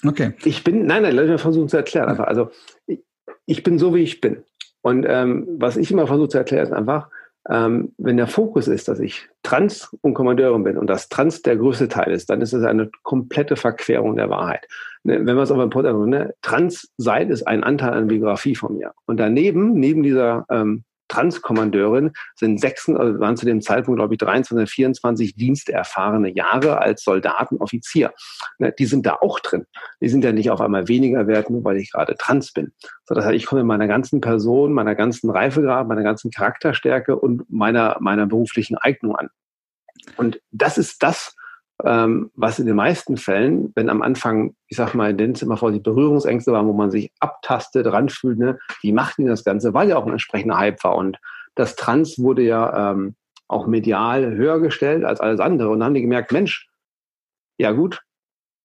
[0.05, 0.33] okay.
[0.43, 2.09] Ich bin, nein, nein, lass mich versuchen zu erklären.
[2.09, 2.27] Einfach.
[2.27, 2.51] Also
[2.87, 2.99] ich,
[3.45, 4.43] ich, bin so, wie ich bin.
[4.81, 7.09] Und ähm, was ich immer versuche zu erklären, ist einfach,
[7.49, 11.57] ähm, wenn der Fokus ist, dass ich Trans und Kommandeurin bin und das Trans der
[11.57, 14.67] größte Teil ist, dann ist es eine komplette Verquerung der Wahrheit.
[15.03, 18.55] Ne, wenn wir es aber im Portal ne, Trans sein ist ein Anteil an Biografie
[18.55, 18.93] von mir.
[19.05, 20.83] Und daneben, neben dieser ähm,
[21.15, 27.03] Transkommandeurin sind sechs, also waren zu dem Zeitpunkt, glaube ich, 23, 24 diensterfahrene Jahre als
[27.03, 28.13] Soldatenoffizier.
[28.59, 29.65] Ne, die sind da auch drin.
[30.01, 32.73] Die sind ja nicht auf einmal weniger wert, nur weil ich gerade trans bin.
[33.05, 37.15] So, das heißt, ich komme in meiner ganzen Person, meiner ganzen Reifegrad, meiner ganzen Charakterstärke
[37.15, 39.29] und meiner, meiner beruflichen Eignung an.
[40.17, 41.33] Und das ist das,
[41.83, 45.71] ähm, was in den meisten Fällen, wenn am Anfang, ich sag mal, denn immer vor
[45.71, 49.89] die Berührungsängste waren, wo man sich abtastet, ranfühlt, ne, wie macht denn das Ganze, weil
[49.89, 50.95] ja auch ein entsprechender Hype war.
[50.95, 51.19] Und
[51.55, 53.15] das Trans wurde ja ähm,
[53.47, 55.69] auch medial höher gestellt als alles andere.
[55.69, 56.67] Und dann haben die gemerkt, Mensch,
[57.57, 58.01] ja gut,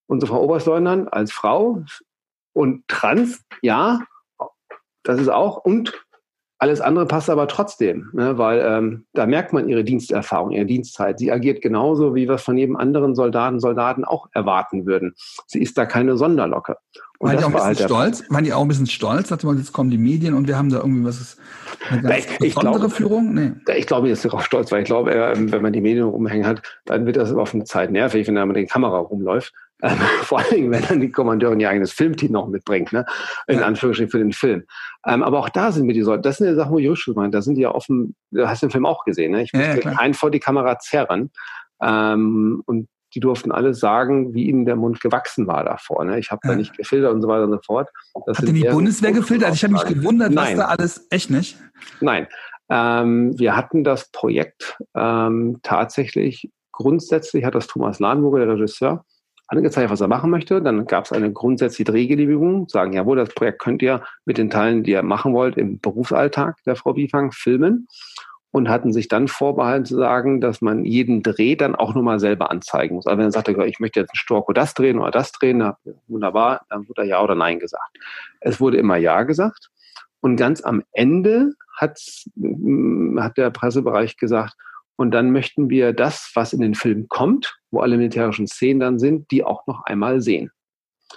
[0.06, 1.82] unsere Frau Oberstleutnant als Frau
[2.52, 4.00] und Trans, ja,
[5.02, 6.04] das ist auch, und
[6.60, 11.18] alles andere passt aber trotzdem, ne, weil ähm, da merkt man ihre Diensterfahrung, ihre Dienstzeit.
[11.18, 15.14] Sie agiert genauso, wie wir es von jedem anderen Soldaten, Soldaten auch erwarten würden.
[15.46, 16.76] Sie ist da keine Sonderlocke.
[17.18, 18.24] Und waren die auch ein bisschen halt stolz?
[18.28, 19.28] Waren die auch ein bisschen stolz?
[19.28, 21.38] Dachte man, jetzt kommen die Medien und wir haben da irgendwie was ist
[21.88, 23.32] eine ganz ich, ich besondere glaube, Führung?
[23.32, 23.52] Nee.
[23.76, 27.06] Ich glaube, jetzt darauf stolz, weil ich glaube, wenn man die Medien rumhängen hat, dann
[27.06, 29.54] wird das auf eine Zeit nervig, wenn da mit der Kamera rumläuft.
[29.82, 33.04] Ähm, vor allen Dingen, wenn dann die Kommandeurin ihr eigenes Filmteam noch mitbringt, ne?
[33.46, 33.62] in.
[33.62, 34.64] Anführungsstrichen für den Film.
[35.06, 37.34] Ähm, aber auch da sind mir die Leute, das sind ja Sachen, wo Juschu meint,
[37.34, 39.42] da sind die ja offen, du hast den Film auch gesehen, ne?
[39.42, 41.30] ich muss ja, ja, einen vor die Kamera zerren
[41.82, 46.04] ähm, und die durften alle sagen, wie ihnen der Mund gewachsen war davor.
[46.04, 46.18] Ne?
[46.18, 46.50] Ich habe ja.
[46.50, 47.88] da nicht gefiltert und so weiter und so fort.
[48.26, 49.48] Das Hat denn die Bundeswehr gefiltert?
[49.48, 50.56] Also ich habe mich gewundert, Nein.
[50.56, 51.58] was da alles echt nicht.
[52.00, 52.28] Nein.
[52.68, 59.04] Ähm, wir hatten das Projekt ähm, tatsächlich grundsätzlich, hat das Thomas Lahnburger, der Regisseur,
[59.50, 60.62] angezeigt, was er machen möchte.
[60.62, 64.82] Dann gab es eine grundsätzliche Drehgenehmigung, sagen, jawohl, das Projekt könnt ihr mit den Teilen,
[64.84, 67.88] die ihr machen wollt, im Berufsalltag der Frau Bifang filmen
[68.52, 72.50] und hatten sich dann vorbehalten zu sagen, dass man jeden Dreh dann auch nochmal selber
[72.50, 73.06] anzeigen muss.
[73.06, 75.72] Also wenn er sagt, ich möchte jetzt ein Storko das drehen oder das drehen,
[76.08, 77.96] wunderbar, dann wurde ja oder nein gesagt.
[78.40, 79.70] Es wurde immer ja gesagt.
[80.20, 81.98] Und ganz am Ende hat
[83.36, 84.54] der Pressebereich gesagt,
[85.00, 88.98] und dann möchten wir das, was in den Film kommt, wo alle militärischen Szenen dann
[88.98, 90.50] sind, die auch noch einmal sehen.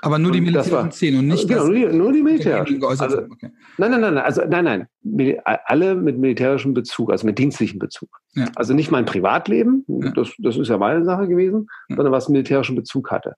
[0.02, 2.82] Aber nur die militärischen Szenen und nicht genau, nur die, nur die militärischen.
[2.82, 3.52] Also, okay.
[3.78, 8.08] Nein, nein, nein, also nein, nein, alle mit militärischem Bezug, also mit dienstlichem Bezug.
[8.36, 8.46] Ja.
[8.56, 10.12] Also nicht mein Privatleben, ja.
[10.12, 11.98] das, das ist ja meine Sache gewesen, ja.
[11.98, 13.36] sondern was militärischen Bezug hatte.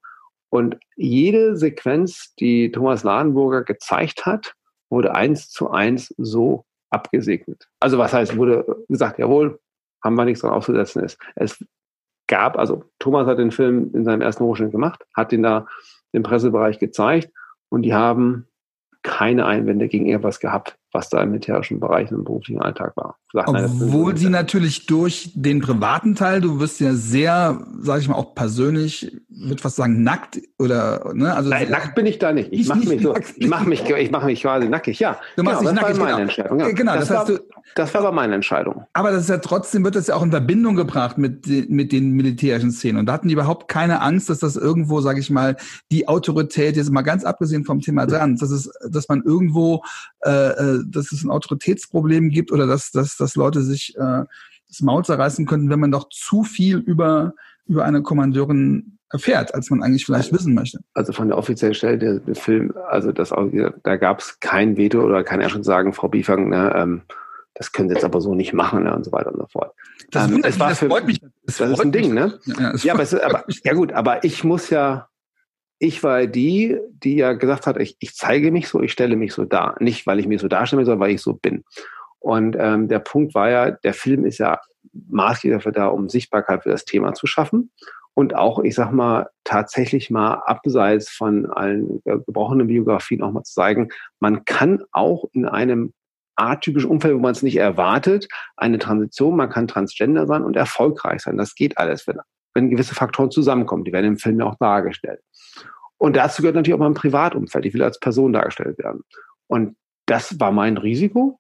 [0.50, 4.54] Und jede Sequenz, die Thomas Ladenburger gezeigt hat,
[4.92, 7.68] wurde eins zu eins so abgesegnet.
[7.80, 9.60] Also was heißt, wurde gesagt, jawohl,
[10.06, 11.18] haben wir nichts dran aufzusetzen ist.
[11.36, 11.66] Es
[12.28, 15.68] gab, also Thomas hat den Film in seinem ersten Hochschnitt gemacht, hat ihn da
[16.12, 17.32] im Pressebereich gezeigt
[17.70, 18.48] und die haben
[19.02, 23.18] keine Einwände gegen irgendwas gehabt, was da im militärischen Bereich im beruflichen Alltag war.
[23.34, 28.08] Sagt, Obwohl nein, sie natürlich durch den privaten Teil, du wirst ja sehr, sage ich
[28.08, 31.36] mal, auch persönlich, würde fast sagen, nackt oder ne?
[31.36, 32.54] Also nein, nackt bin ich da nicht.
[32.54, 35.20] Ich mache mich so, ich mache mich, ich mache mich quasi nackig, ja.
[35.36, 36.22] Du machst genau, dich nackig, meine genau.
[36.22, 36.60] Entscheidung.
[36.60, 36.72] Ja.
[36.72, 37.44] Genau, das, das heißt, war, du,
[37.76, 38.86] das war aber meine Entscheidung.
[38.94, 42.12] Aber das ist ja trotzdem wird das ja auch in Verbindung gebracht mit mit den
[42.12, 45.58] militärischen Szenen und da hatten die überhaupt keine Angst, dass das irgendwo, sage ich mal,
[45.92, 49.84] die Autorität jetzt mal ganz abgesehen vom Thema Trans, dass es, dass man irgendwo
[50.24, 54.24] äh, äh dass es ein Autoritätsproblem gibt oder dass, dass, dass Leute sich äh,
[54.68, 57.34] das Maul zerreißen könnten, wenn man doch zu viel über,
[57.66, 60.80] über eine Kommandeurin erfährt, als man eigentlich vielleicht wissen möchte.
[60.94, 63.30] Also von der offiziellen Stelle der, der Film, also das,
[63.84, 67.02] da gab es kein Veto oder kein Erschritt sagen, Frau Biefang, ne, ähm,
[67.54, 69.74] das können Sie jetzt aber so nicht machen ne, und so weiter und so fort.
[70.12, 71.22] Das, ähm, es war das für, freut mich.
[71.46, 72.38] Das, das ist ein Ding, ne?
[72.46, 75.08] Ja, ja aber, es, aber ja gut, aber ich muss ja
[75.80, 79.34] ich war die, die ja gesagt hat, ich, ich zeige mich so, ich stelle mich
[79.34, 79.76] so dar.
[79.80, 81.64] Nicht, weil ich mich so darstelle, sondern weil ich so bin.
[82.20, 84.60] Und ähm, der Punkt war ja, der Film ist ja
[85.10, 87.72] maßgeblich dafür da, um Sichtbarkeit für das Thema zu schaffen.
[88.14, 93.44] Und auch, ich sag mal, tatsächlich mal abseits von allen äh, gebrochenen Biografien auch mal
[93.44, 95.94] zu zeigen, man kann auch in einem
[96.38, 101.22] atypischen Umfeld, wo man es nicht erwartet, eine Transition, man kann Transgender sein und erfolgreich
[101.22, 101.38] sein.
[101.38, 102.20] Das geht alles, wenn,
[102.54, 103.84] wenn gewisse Faktoren zusammenkommen.
[103.84, 105.22] Die werden im Film ja auch dargestellt.
[106.06, 107.66] Und dazu gehört natürlich auch mein Privatumfeld.
[107.66, 109.02] Ich will als Person dargestellt werden.
[109.48, 111.40] Und das war mein Risiko,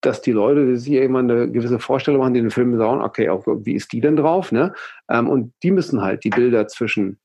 [0.00, 3.30] dass die Leute die sich irgendwann eine gewisse Vorstellung machen, die den Film sagen, okay,
[3.64, 4.50] wie ist die denn drauf?
[4.50, 4.74] Ne?
[5.08, 7.20] Ähm, und die müssen halt die Bilder zwischen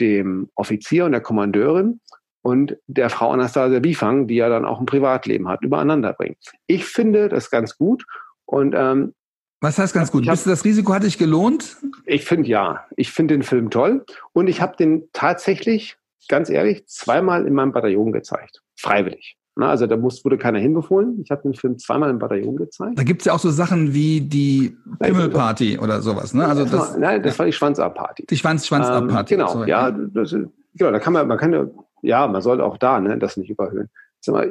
[0.00, 2.00] dem Offizier und der Kommandeurin
[2.40, 6.36] und der Frau Anastasia Bifang, die ja dann auch ein Privatleben hat, übereinander bringen.
[6.68, 8.06] Ich finde das ganz gut
[8.46, 9.12] und ähm,
[9.60, 10.26] was heißt ganz gut?
[10.26, 11.76] Hab, Bist du das Risiko hat dich gelohnt?
[12.08, 12.86] Ich finde ja.
[12.96, 15.96] Ich finde den Film toll und ich habe den tatsächlich,
[16.28, 18.62] ganz ehrlich, zweimal in meinem Bataillon gezeigt.
[18.76, 19.36] Freiwillig.
[19.56, 21.20] Na, also da muss, wurde keiner hinbefohlen.
[21.20, 22.96] Ich habe den Film zweimal im Bataillon gezeigt.
[22.96, 26.32] Da gibt's ja auch so Sachen wie die Himmelparty oder sowas.
[26.32, 26.46] Ne?
[26.46, 28.26] Also das, nein, das war die Schwanzab-Party.
[28.30, 29.34] Die Schwanz Schwanzab-Party.
[29.34, 31.66] Ähm, genau, so, ja, das, genau, da kann man, man kann ja,
[32.02, 33.90] ja, man sollte auch da ne, das nicht überhöhen.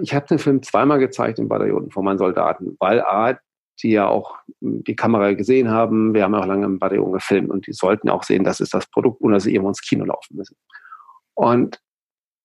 [0.02, 3.38] Ich habe den Film zweimal gezeigt im Bataillon von meinen Soldaten, weil A,
[3.82, 6.14] die ja auch die Kamera gesehen haben.
[6.14, 8.88] Wir haben auch lange im Bataillon gefilmt und die sollten auch sehen, das ist das
[8.88, 10.56] Produkt, ohne dass sie irgendwo ins Kino laufen müssen.
[11.36, 11.80] Und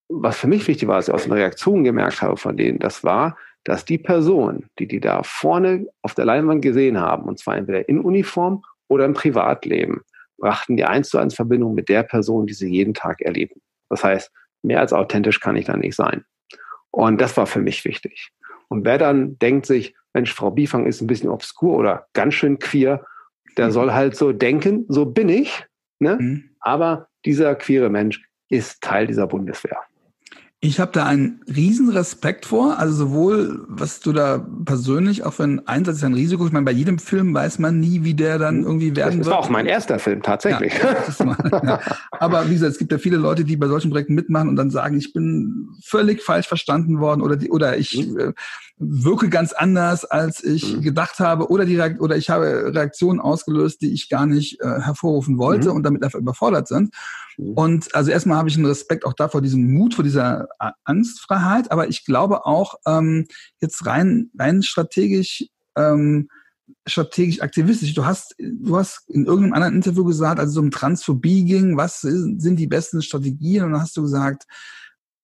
[0.09, 3.03] was für mich wichtig war, was ich aus den Reaktionen gemerkt habe von denen, das
[3.03, 7.57] war, dass die Person, die die da vorne auf der Leinwand gesehen haben, und zwar
[7.57, 10.01] entweder in Uniform oder im Privatleben,
[10.37, 13.61] brachten die eins zu eins Verbindung mit der Person, die sie jeden Tag erleben.
[13.89, 16.25] Das heißt, mehr als authentisch kann ich da nicht sein.
[16.91, 18.31] Und das war für mich wichtig.
[18.67, 22.59] Und wer dann denkt sich, Mensch, Frau Bifang ist ein bisschen obskur oder ganz schön
[22.59, 23.05] queer,
[23.57, 25.65] der soll halt so denken, so bin ich.
[25.99, 26.17] Ne?
[26.19, 26.49] Mhm.
[26.59, 29.77] Aber dieser queere Mensch ist Teil dieser Bundeswehr.
[30.65, 35.43] Ich habe da einen riesen Respekt vor, also sowohl was du da persönlich auch für
[35.43, 36.47] einen Einsatz ist ein Risiko.
[36.47, 39.25] Ich meine, bei jedem Film weiß man nie, wie der dann irgendwie werden wird.
[39.25, 40.71] Das war auch mein erster Film tatsächlich.
[40.81, 41.79] Ja, mal, ja.
[42.11, 44.71] Aber wie gesagt, es gibt ja viele Leute, die bei solchen Projekten mitmachen und dann
[44.71, 48.17] sagen, ich bin völlig falsch verstanden worden oder die, oder ich mhm.
[48.17, 48.33] äh,
[48.77, 50.81] wirke ganz anders, als ich mhm.
[50.81, 55.37] gedacht habe, oder die oder ich habe Reaktionen ausgelöst, die ich gar nicht äh, hervorrufen
[55.37, 55.75] wollte mhm.
[55.75, 56.93] und damit einfach überfordert sind.
[57.37, 57.53] Mhm.
[57.53, 60.47] Und also erstmal habe ich einen Respekt auch davor, diesen Mut, vor dieser
[60.83, 63.27] Angstfreiheit, aber ich glaube auch ähm,
[63.61, 66.29] jetzt rein, rein strategisch, ähm,
[66.87, 67.93] strategisch aktivistisch.
[67.93, 72.01] Du hast, du hast in irgendeinem anderen Interview gesagt, als es um Transphobie ging, was
[72.01, 73.63] sind die besten Strategien?
[73.63, 74.45] Und dann hast du gesagt,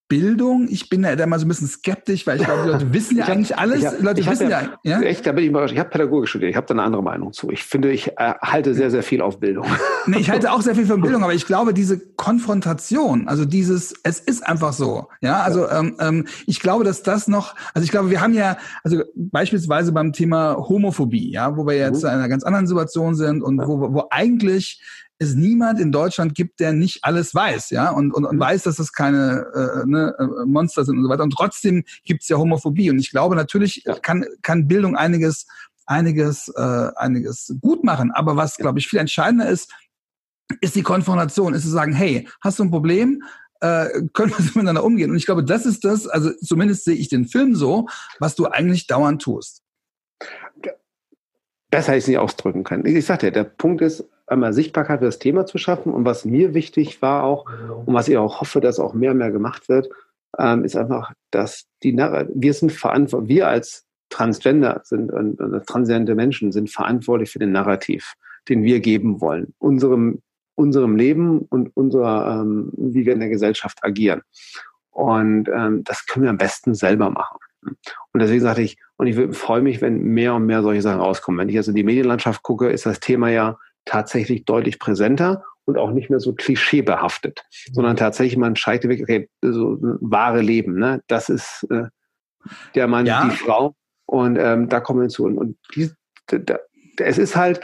[0.09, 0.67] Bildung.
[0.69, 3.17] Ich bin ja da mal so ein bisschen skeptisch, weil ich glaube, die Leute wissen
[3.17, 3.85] ja eigentlich alles.
[3.85, 5.73] Hab, Leute wissen ja, ja, Echt, da bin ich überrascht.
[5.73, 6.49] Ich habe Pädagogik studiert.
[6.49, 7.51] Ich habe da eine andere Meinung zu.
[7.51, 9.65] Ich finde, ich äh, halte sehr, sehr viel auf Bildung.
[10.05, 13.93] Nee, ich halte auch sehr viel von Bildung, aber ich glaube, diese Konfrontation, also dieses,
[14.03, 15.07] es ist einfach so.
[15.21, 15.79] Ja, also ja.
[15.81, 19.91] Ähm, ähm, ich glaube, dass das noch, also ich glaube, wir haben ja, also beispielsweise
[19.91, 22.09] beim Thema Homophobie, ja, wo wir jetzt mhm.
[22.09, 23.67] in einer ganz anderen Situation sind und ja.
[23.67, 24.81] wo, wo eigentlich
[25.19, 28.39] es niemand in Deutschland gibt, der nicht alles weiß, ja, und, und, und mhm.
[28.39, 31.23] weiß, dass das keine äh, ne, äh, Monster sind und so weiter.
[31.23, 32.89] Und trotzdem gibt es ja Homophobie.
[32.89, 35.45] Und ich glaube, natürlich kann, kann Bildung einiges,
[35.85, 38.11] einiges, äh, einiges gut machen.
[38.11, 39.73] Aber was, glaube ich, viel entscheidender ist,
[40.61, 43.21] ist die Konfrontation, ist zu sagen, hey, hast du ein Problem?
[43.59, 45.11] Äh, können wir miteinander umgehen?
[45.11, 47.87] Und ich glaube, das ist das, also zumindest sehe ich den Film so,
[48.19, 49.63] was du eigentlich dauernd tust.
[51.69, 52.85] Besser hätte ich es nicht ausdrücken können.
[52.85, 55.93] Ich sagte ja, der Punkt ist, einmal Sichtbarkeit für das Thema zu schaffen.
[55.93, 57.45] Und was mir wichtig war auch,
[57.85, 59.89] und was ich auch hoffe, dass auch mehr und mehr gemacht wird,
[60.37, 66.15] ähm, ist einfach, dass die wir sind verantwortlich, wir als Transgender sind und, und transgender
[66.15, 68.13] Menschen sind verantwortlich für den Narrativ,
[68.47, 70.21] den wir geben wollen, unserem
[70.59, 74.21] unserem Leben und unserer, ähm, wie wir in der Gesellschaft agieren.
[74.91, 77.37] Und ähm, das können wir am besten selber machen.
[78.11, 81.39] Und deswegen sagte ich, und ich freue mich, wenn mehr und mehr solche Sachen rauskommen.
[81.39, 83.57] Wenn ich jetzt in die Medienlandschaft gucke, ist das Thema ja
[83.89, 87.73] tatsächlich deutlich präsenter und auch nicht mehr so klischeebehaftet, mhm.
[87.73, 91.01] sondern tatsächlich man scheint wirklich, okay, so wahre Leben, ne?
[91.07, 91.85] Das ist äh,
[92.75, 93.25] der Mann, ja.
[93.25, 93.75] die Frau
[94.05, 95.25] und ähm, da kommen wir zu.
[95.25, 95.89] Und, und die,
[96.27, 96.59] da,
[96.97, 97.61] es ist halt,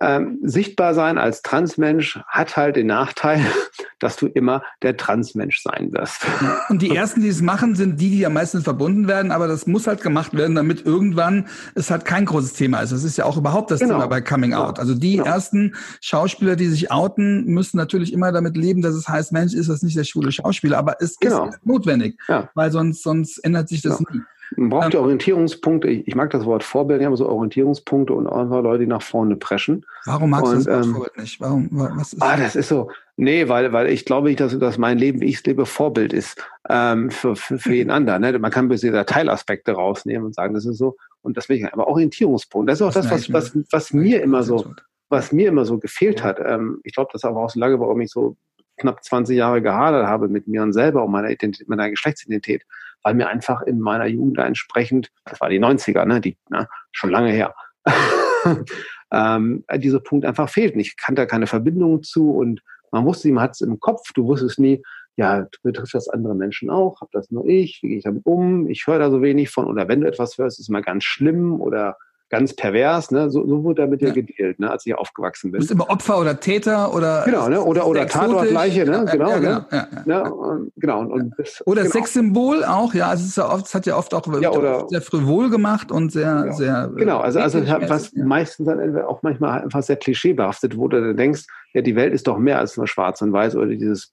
[0.00, 3.40] ähm, sichtbar sein als Transmensch hat halt den Nachteil,
[3.98, 6.24] dass du immer der Transmensch sein wirst.
[6.68, 9.66] Und die ersten, die es machen, sind die, die am meisten verbunden werden, aber das
[9.66, 12.92] muss halt gemacht werden, damit irgendwann es halt kein großes Thema ist.
[12.92, 13.94] Das ist ja auch überhaupt das genau.
[13.94, 14.66] Thema bei Coming genau.
[14.66, 14.78] Out.
[14.78, 15.24] Also die genau.
[15.24, 19.68] ersten Schauspieler, die sich outen, müssen natürlich immer damit leben, dass es heißt, Mensch, ist
[19.68, 21.48] das nicht der schwule Schauspieler, aber es genau.
[21.48, 22.48] ist notwendig, ja.
[22.54, 24.20] weil sonst, sonst ändert sich das nie.
[24.56, 25.88] Man braucht ja Orientierungspunkte.
[25.88, 29.36] Ich, ich, mag das Wort Vorbild, aber so Orientierungspunkte und einfach Leute, die nach vorne
[29.36, 29.84] preschen.
[30.06, 31.40] Warum magst und, du das Wort ähm, Vorbild nicht?
[31.40, 32.90] Warum, was ist ah, das ist so.
[33.16, 36.12] Nee, weil, weil ich glaube nicht, dass, dass mein Leben, wie ich es lebe, Vorbild
[36.12, 38.22] ist ähm, für, für, für jeden anderen.
[38.22, 38.38] Ne?
[38.38, 40.96] Man kann bis jeder Teilaspekte rausnehmen und sagen, das ist so.
[41.22, 42.70] Und deswegen, aber Orientierungspunkt.
[42.70, 44.72] Das ist auch das, was, was, was mir immer so,
[45.08, 46.38] was mir immer so gefehlt hat.
[46.44, 48.36] Ähm, ich glaube, das ist aber auch so lange, warum ich so
[48.78, 52.64] knapp 20 Jahre gehadert habe mit mir und selber und meiner, Identität, meiner Geschlechtsidentität
[53.02, 57.10] weil mir einfach in meiner Jugend entsprechend, das war die 90er, ne, die, ne, schon
[57.10, 57.54] lange her,
[59.12, 60.80] ähm, dieser Punkt einfach fehlten.
[60.80, 64.58] Ich kannte keine Verbindung zu und man wusste, man hat es im Kopf, du wusstest
[64.58, 64.82] nie,
[65.16, 68.68] ja, betrifft das andere Menschen auch, hab das nur ich, wie gehe ich damit um,
[68.68, 71.60] ich höre da so wenig von oder wenn du etwas hörst, ist immer ganz schlimm
[71.60, 71.96] oder
[72.30, 73.30] ganz pervers, ne?
[73.30, 74.70] So, so wurde damit ja, ja gedealt, ne?
[74.70, 75.60] als ich aufgewachsen bin.
[75.60, 77.62] Du bist immer Opfer oder Täter oder genau, ne?
[77.62, 79.06] Oder oder Tatortleiche, ne?
[79.10, 79.66] Genau, ja, genau, ne?
[79.70, 79.88] Ja.
[80.04, 80.34] Ne?
[80.34, 81.00] Und, genau.
[81.00, 81.92] Und, das, oder genau.
[81.92, 83.08] Sexsymbol auch, ja.
[83.08, 86.12] Also es ist ja oft, es hat ja oft auch oder, sehr frivol gemacht und
[86.12, 86.92] sehr, sehr.
[86.96, 91.80] Genau, also also was meistens dann auch manchmal einfach sehr klischeebehaftet wurde, du denkst, ja,
[91.80, 94.12] die Welt ist doch mehr als nur Schwarz und Weiß oder dieses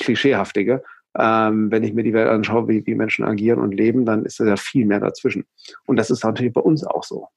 [0.00, 0.82] klischeehaftige.
[1.18, 4.38] Ähm, wenn ich mir die Welt anschaue, wie, wie Menschen agieren und leben, dann ist
[4.38, 5.46] da ja viel mehr dazwischen.
[5.86, 7.28] Und das ist natürlich bei uns auch so.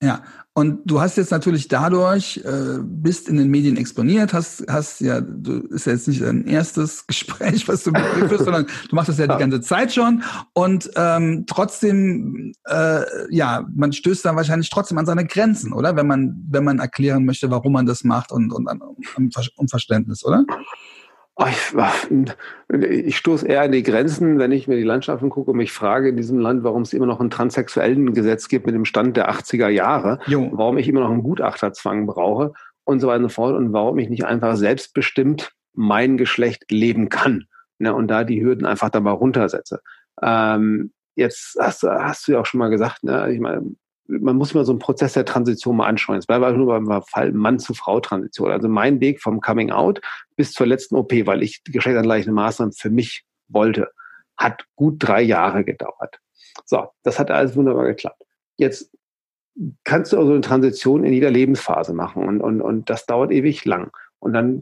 [0.00, 0.22] Ja,
[0.54, 5.20] und du hast jetzt natürlich dadurch, äh, bist in den Medien exponiert, hast, hast ja,
[5.20, 9.18] du ist ja jetzt nicht dein erstes Gespräch, was du führst, sondern du machst das
[9.18, 10.22] ja, ja die ganze Zeit schon.
[10.52, 13.02] Und ähm, trotzdem, äh,
[13.34, 15.96] ja, man stößt dann wahrscheinlich trotzdem an seine Grenzen, oder?
[15.96, 20.24] Wenn man, wenn man erklären möchte, warum man das macht und, und, und, und Verständnis,
[20.24, 20.44] oder?
[21.46, 21.72] Ich,
[22.90, 26.08] ich stoße eher an die Grenzen, wenn ich mir die Landschaften gucke und mich frage
[26.08, 29.30] in diesem Land, warum es immer noch ein transsexuellen Gesetz gibt mit dem Stand der
[29.30, 30.50] 80er Jahre, jo.
[30.52, 32.52] warum ich immer noch einen Gutachterzwang brauche
[32.84, 37.08] und so weiter und so fort und warum ich nicht einfach selbstbestimmt mein Geschlecht leben
[37.08, 37.44] kann
[37.78, 39.80] ne, und da die Hürden einfach dabei runtersetze.
[40.20, 43.76] Ähm, jetzt hast du, hast du ja auch schon mal gesagt, ne, ich meine,
[44.08, 46.16] man muss mal so einen Prozess der Transition mal anschauen.
[46.16, 48.50] Jetzt bleibe ich nur beim Fall Mann-zu-Frau-Transition.
[48.50, 50.00] Also mein Weg vom Coming Out
[50.34, 53.90] bis zur letzten OP, weil ich geschlechtsangleichende Maßnahmen für mich wollte,
[54.36, 56.18] hat gut drei Jahre gedauert.
[56.64, 58.22] So, das hat alles wunderbar geklappt.
[58.56, 58.90] Jetzt
[59.84, 63.64] kannst du also eine Transition in jeder Lebensphase machen und, und, und das dauert ewig
[63.64, 63.90] lang.
[64.20, 64.60] Und dann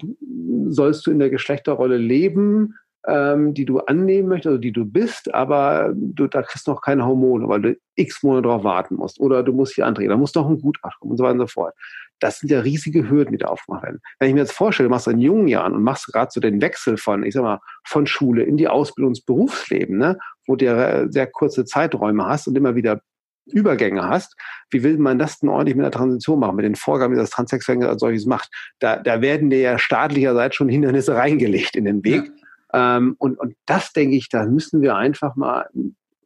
[0.68, 2.74] sollst du in der Geschlechterrolle leben,
[3.06, 7.06] ähm, die du annehmen möchtest, also die du bist, aber du, da kriegst noch keine
[7.06, 9.20] Hormone, weil du x Monate darauf warten musst.
[9.20, 11.40] Oder du musst hier antreten, da musst du noch ein Gutachten und so weiter und
[11.40, 11.74] so fort.
[12.18, 14.00] Das sind ja riesige Hürden, die da aufgemacht werden.
[14.18, 16.60] Wenn ich mir jetzt vorstelle, du machst in jungen Jahren und machst gerade so den
[16.60, 21.08] Wechsel von, ich sag mal, von Schule in die Ausbildung ins Berufsleben, ne, wo du
[21.10, 23.00] sehr kurze Zeiträume hast und immer wieder
[23.46, 24.34] Übergänge hast,
[24.70, 27.30] wie will man das denn ordentlich mit der Transition machen, mit den Vorgaben, die das
[27.30, 28.50] Transsexuelle als solches macht?
[28.80, 32.24] Da, da werden dir ja staatlicherseits schon Hindernisse reingelegt in den Weg.
[32.24, 32.45] Ja.
[32.76, 35.66] Ähm, und, und das denke ich, da müssen wir einfach mal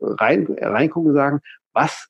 [0.00, 1.40] rein, reingucken und sagen,
[1.72, 2.08] was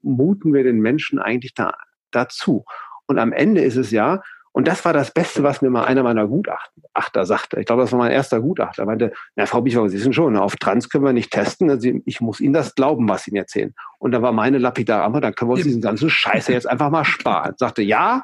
[0.00, 1.74] muten wir den Menschen eigentlich da,
[2.10, 2.64] dazu?
[3.06, 6.02] Und am Ende ist es ja, und das war das Beste, was mir mal einer
[6.02, 7.60] meiner Gutachter sagte.
[7.60, 8.84] Ich glaube, das war mein erster Gutachter.
[8.84, 11.68] Er meinte, na, Frau Bichauer, Sie sind schon, auf Trans können wir nicht testen.
[11.68, 13.74] Also ich muss Ihnen das glauben, was Sie mir erzählen.
[13.98, 17.04] Und da war meine lapidare dann können wir uns diesen ganzen Scheiße jetzt einfach mal
[17.04, 17.54] sparen.
[17.58, 18.22] Sagte, ja,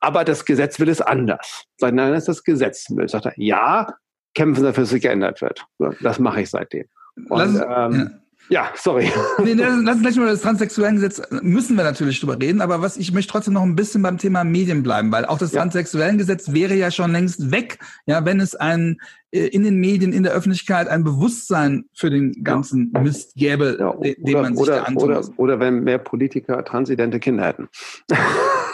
[0.00, 1.64] aber das Gesetz will es anders.
[1.78, 2.86] Sagt, nein, das ist das Gesetz.
[3.06, 3.94] Sagte, ja,
[4.34, 5.64] kämpfen dafür, dass es geändert wird.
[6.00, 6.84] Das mache ich seitdem.
[7.28, 8.10] Und, Lass, ähm, ja.
[8.50, 9.10] Ja, sorry.
[9.42, 13.12] Nee, lass uns gleich mal das Transsexuellengesetz, müssen wir natürlich drüber reden, aber was ich
[13.12, 15.60] möchte trotzdem noch ein bisschen beim Thema Medien bleiben, weil auch das ja.
[15.60, 20.22] Transsexuellengesetz wäre ja schon längst weg, ja, wenn es ein äh, in den Medien, in
[20.22, 22.92] der Öffentlichkeit ein Bewusstsein für den ganzen.
[23.02, 26.64] Mist gäbe, ja, den, oder, man sich oder, da antun oder, oder wenn mehr Politiker
[26.64, 27.68] transidente Kinder hätten.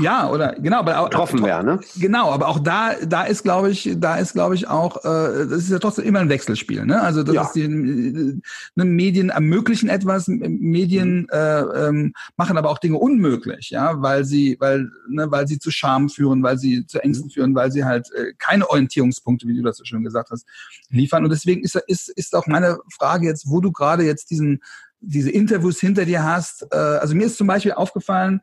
[0.01, 1.81] Ja, oder genau, aber auch, getroffen wäre, ne?
[1.99, 5.64] Genau, aber auch da, da ist, glaube ich, da ist, glaube ich, auch, äh, das
[5.64, 7.03] ist ja trotzdem immer ein Wechselspiel, ne?
[7.03, 7.42] Also das ja.
[7.42, 11.29] ist die ne, Medien ermöglichen etwas, Medien mhm.
[11.33, 15.70] äh, ähm, machen aber auch Dinge unmöglich, ja, weil sie, weil, ne, weil sie zu
[15.70, 17.33] Scham führen, weil sie zu Ängsten mhm.
[17.33, 20.46] führen, weil sie halt äh, keine Orientierungspunkte, wie du das so schön gesagt hast,
[20.88, 21.24] liefern.
[21.24, 24.60] Und deswegen ist, ist, ist auch meine Frage jetzt, wo du gerade jetzt diesen,
[25.00, 26.66] diese Interviews hinter dir hast.
[26.72, 28.40] Äh, also mir ist zum Beispiel aufgefallen,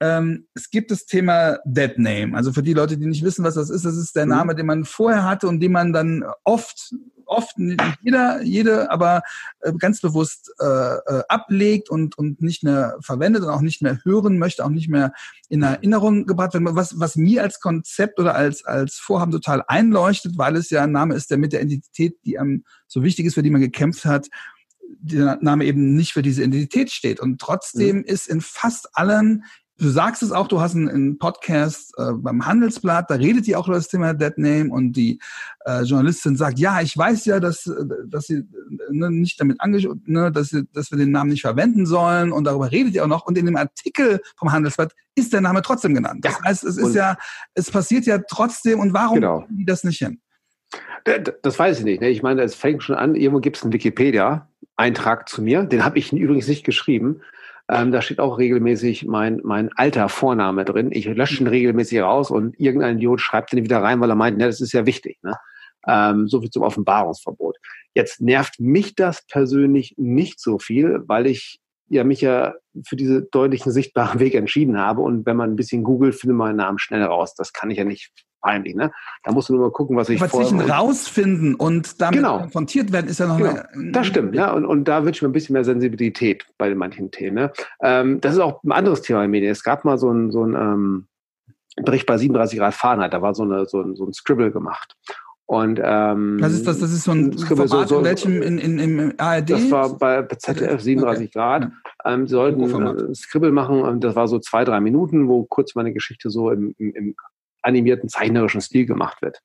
[0.00, 2.34] ähm, es gibt das Thema Dead Name.
[2.34, 4.30] Also für die Leute, die nicht wissen, was das ist, das ist der mhm.
[4.30, 6.94] Name, den man vorher hatte und den man dann oft,
[7.30, 9.22] oft nicht jeder, jede, aber
[9.60, 13.98] äh, ganz bewusst äh, äh, ablegt und, und nicht mehr verwendet und auch nicht mehr
[14.04, 15.12] hören möchte, auch nicht mehr
[15.48, 16.64] in Erinnerung gebracht wird.
[16.64, 20.92] Was, was mir als Konzept oder als, als Vorhaben total einleuchtet, weil es ja ein
[20.92, 24.04] Name ist, der mit der Identität, die einem so wichtig ist, für die man gekämpft
[24.04, 24.28] hat,
[25.02, 27.20] der Name eben nicht für diese Identität steht.
[27.20, 28.04] Und trotzdem mhm.
[28.04, 29.44] ist in fast allen
[29.80, 33.58] Du sagst es auch, du hast einen, einen Podcast äh, beim Handelsblatt, da redet ihr
[33.58, 35.18] auch über das Thema Dead Name und die
[35.64, 37.70] äh, Journalistin sagt, ja, ich weiß ja, dass,
[38.06, 38.42] dass sie
[38.90, 42.44] ne, nicht damit angeschaut, ne, dass, sie, dass wir den Namen nicht verwenden sollen und
[42.44, 43.26] darüber redet ihr auch noch.
[43.26, 46.26] Und in dem Artikel vom Handelsblatt ist der Name trotzdem genannt.
[46.26, 46.44] Das ja.
[46.44, 47.16] heißt, es ist ja,
[47.54, 49.46] es passiert ja trotzdem und warum genau.
[49.48, 50.20] die das nicht hin?
[51.42, 52.02] Das weiß ich nicht.
[52.02, 52.10] Ne?
[52.10, 55.98] Ich meine, es fängt schon an, irgendwo gibt es einen Wikipedia-Eintrag zu mir, den habe
[55.98, 57.22] ich übrigens nicht geschrieben.
[57.70, 60.90] Ähm, da steht auch regelmäßig mein, mein alter Vorname drin.
[60.90, 64.38] Ich lösche ihn regelmäßig raus und irgendein Idiot schreibt den wieder rein, weil er meint,
[64.38, 65.18] ne, das ist ja wichtig.
[65.22, 65.36] Ne?
[65.86, 67.56] Ähm, so viel zum Offenbarungsverbot.
[67.94, 72.54] Jetzt nervt mich das persönlich nicht so viel, weil ich ja mich ja
[72.86, 75.02] für diese deutlichen sichtbaren Weg entschieden habe.
[75.02, 77.34] Und wenn man ein bisschen googelt, findet man meinen Namen schnell raus.
[77.36, 78.90] Das kann ich ja nicht peinlich, ne?
[79.24, 82.38] Da musst du nur mal gucken, was ich Aber zwischen rausfinden und damit genau.
[82.38, 83.50] konfrontiert werden, ist ja noch genau.
[83.50, 84.52] eine, Das stimmt, ja.
[84.52, 87.36] Und, und da wünsche ich mir ein bisschen mehr Sensibilität bei manchen Themen.
[87.36, 87.52] Ne?
[87.82, 89.52] Ähm, das ist auch ein anderes Thema in Medien.
[89.52, 91.06] Es gab mal so ein, so ein ähm,
[91.76, 94.96] Bericht bei 37 Grad Fahrenheit, da war so, eine, so, ein, so ein Scribble gemacht.
[95.50, 96.78] Und ähm, was ist das?
[96.78, 99.50] Das ist so ein Scribble, Format, so, so, in welchem in, in, im ARD?
[99.50, 101.30] Das war bei ZDF 37 okay.
[101.32, 101.62] Grad.
[102.04, 102.14] Ja.
[102.14, 103.98] Ähm, sie sollten äh, Scribble machen.
[103.98, 107.16] Das war so zwei, drei Minuten, wo kurz meine Geschichte so im, im, im
[107.62, 109.40] animierten, zeichnerischen Stil gemacht wird.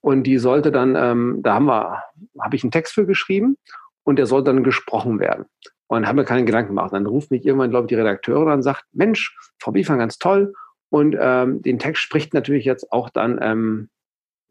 [0.00, 2.02] Und die sollte dann, ähm, da haben wir,
[2.40, 3.56] habe ich einen Text für geschrieben
[4.02, 5.46] und der soll dann gesprochen werden.
[5.86, 6.92] Und haben mir keine Gedanken gemacht.
[6.92, 10.54] Dann ruft mich irgendwann, glaube ich, die Redakteurin und sagt, Mensch, Frau Biefang, ganz toll.
[10.90, 13.90] Und ähm, den Text spricht natürlich jetzt auch dann ähm,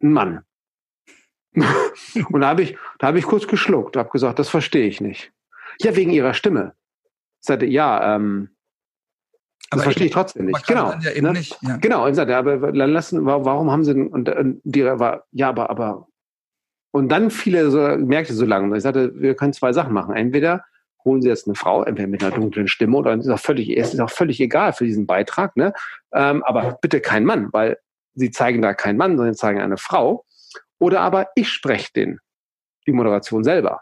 [0.01, 0.41] ein Mann.
[1.55, 5.31] und da habe ich, da habe ich kurz geschluckt, habe gesagt, das verstehe ich nicht.
[5.79, 6.73] Ja, wegen ihrer Stimme.
[7.39, 8.52] Ich sagte, ja, ähm,
[9.69, 10.67] das aber verstehe ich trotzdem nicht.
[10.67, 10.93] Genau.
[10.93, 11.31] Ja ne?
[11.31, 11.77] nicht, ja.
[11.77, 12.05] Genau.
[12.05, 16.07] Und sagte, aber lassen, warum haben sie denn, und, und die war, ja, aber, aber,
[16.91, 20.15] und dann viele so, merkte so lange, ich sagte, wir können zwei Sachen machen.
[20.15, 20.63] Entweder
[21.05, 23.93] holen Sie jetzt eine Frau, entweder mit einer dunklen Stimme oder ist auch völlig, es
[23.93, 25.73] ist auch völlig egal für diesen Beitrag, ne?
[26.13, 27.77] Ähm, aber bitte kein Mann, weil
[28.15, 30.25] Sie zeigen da keinen Mann, sondern zeigen eine Frau.
[30.79, 32.19] Oder aber ich spreche den,
[32.85, 33.81] die Moderation selber.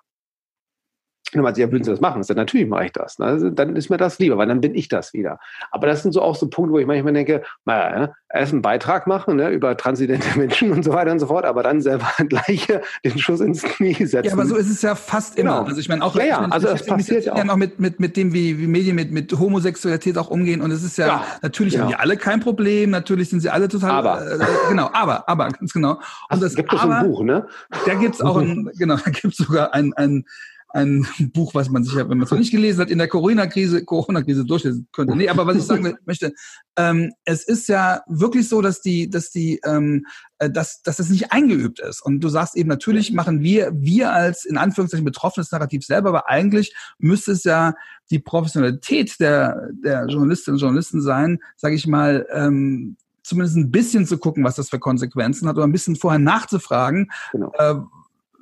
[1.33, 2.23] Und man ja, würden Sie das machen?
[2.27, 3.19] Dann natürlich mache ich das.
[3.19, 3.51] Ne?
[3.53, 5.39] Dann ist mir das lieber, weil dann bin ich das wieder.
[5.71, 8.13] Aber das sind so auch so Punkte, wo ich manchmal denke, naja, ne?
[8.33, 9.49] erst einen Beitrag machen ne?
[9.49, 12.67] über transidente Menschen und so weiter und so fort, aber dann selber gleich
[13.03, 14.25] den Schuss ins Knie setzen.
[14.25, 15.51] Ja, aber so ist es ja fast immer.
[15.51, 15.63] Genau.
[15.63, 17.43] Also ich meine auch, ja, ja, ich meine, also es passiert ja auch.
[17.43, 20.61] noch mit, mit, mit dem, wie, wie Medien mit, mit Homosexualität auch umgehen.
[20.61, 21.85] Und es ist ja, ja natürlich genau.
[21.85, 23.91] haben die alle kein Problem, natürlich sind sie alle total.
[23.91, 24.31] Aber.
[24.31, 25.93] Äh, genau, aber, aber, ganz genau.
[25.93, 27.47] Und also, das gibt es ein Buch, ne?
[27.85, 30.25] Da gibt's auch ein, genau, da gibt's sogar ein, ein
[30.73, 33.85] ein Buch, was man sich, wenn man es noch nicht gelesen hat, in der Corona-Krise,
[33.85, 35.15] Corona-Krise durchlesen könnte.
[35.15, 36.33] Nee, aber was ich sagen möchte,
[36.77, 40.05] ähm, es ist ja wirklich so, dass die, dass die, ähm,
[40.39, 42.01] äh, dass, dass das nicht eingeübt ist.
[42.01, 46.29] Und du sagst eben, natürlich machen wir, wir als in Anführungszeichen betroffenes Narrativ selber, aber
[46.29, 47.73] eigentlich müsste es ja
[48.09, 54.05] die Professionalität der, der Journalistinnen und Journalisten sein, sage ich mal, ähm, zumindest ein bisschen
[54.05, 57.51] zu gucken, was das für Konsequenzen hat, oder ein bisschen vorher nachzufragen, genau.
[57.57, 57.75] äh,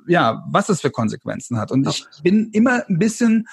[0.06, 1.70] ja, was das für Konsequenzen hat.
[1.70, 3.46] Und ich bin immer ein bisschen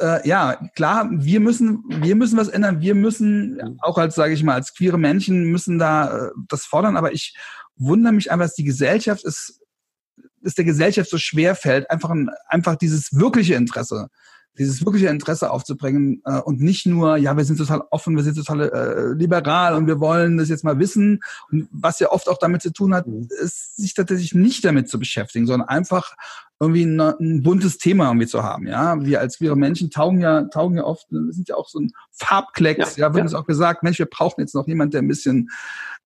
[0.00, 2.80] äh, ja, klar, wir müssen, wir müssen was ändern.
[2.80, 6.96] Wir müssen auch als, sage ich mal, als queere Menschen müssen da äh, das fordern.
[6.96, 7.34] Aber ich
[7.76, 9.60] wundere mich einfach, dass die Gesellschaft ist,
[10.42, 12.14] dass der Gesellschaft so schwer fällt, einfach,
[12.48, 14.08] einfach dieses wirkliche Interesse
[14.58, 18.36] dieses wirkliche Interesse aufzubringen äh, und nicht nur, ja, wir sind total offen, wir sind
[18.36, 21.20] total äh, liberal und wir wollen das jetzt mal wissen.
[21.50, 23.28] Und was ja oft auch damit zu tun hat, mhm.
[23.42, 26.14] ist sich tatsächlich nicht damit zu beschäftigen, sondern einfach
[26.58, 28.66] irgendwie ein, ein buntes Thema irgendwie zu haben.
[28.66, 31.80] Ja, wir als queere Menschen taugen ja, taugen ja oft, wir sind ja auch so
[31.80, 32.96] ein Farbklecks.
[32.96, 35.50] Ja, ja wird uns auch gesagt, Mensch, wir brauchen jetzt noch jemand, der ein bisschen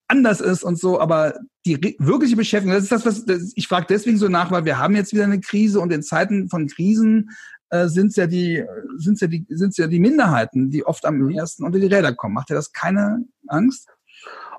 [0.09, 1.34] anders ist und so, aber
[1.64, 4.78] die wirkliche Beschäftigung, das ist das, was das, ich frage deswegen so nach, weil wir
[4.78, 7.30] haben jetzt wieder eine Krise und in Zeiten von Krisen
[7.71, 8.64] äh, sind ja die
[8.97, 11.31] sind ja die sind ja die Minderheiten, die oft am mhm.
[11.31, 12.35] ersten unter die Räder kommen.
[12.35, 13.89] Macht dir das keine Angst?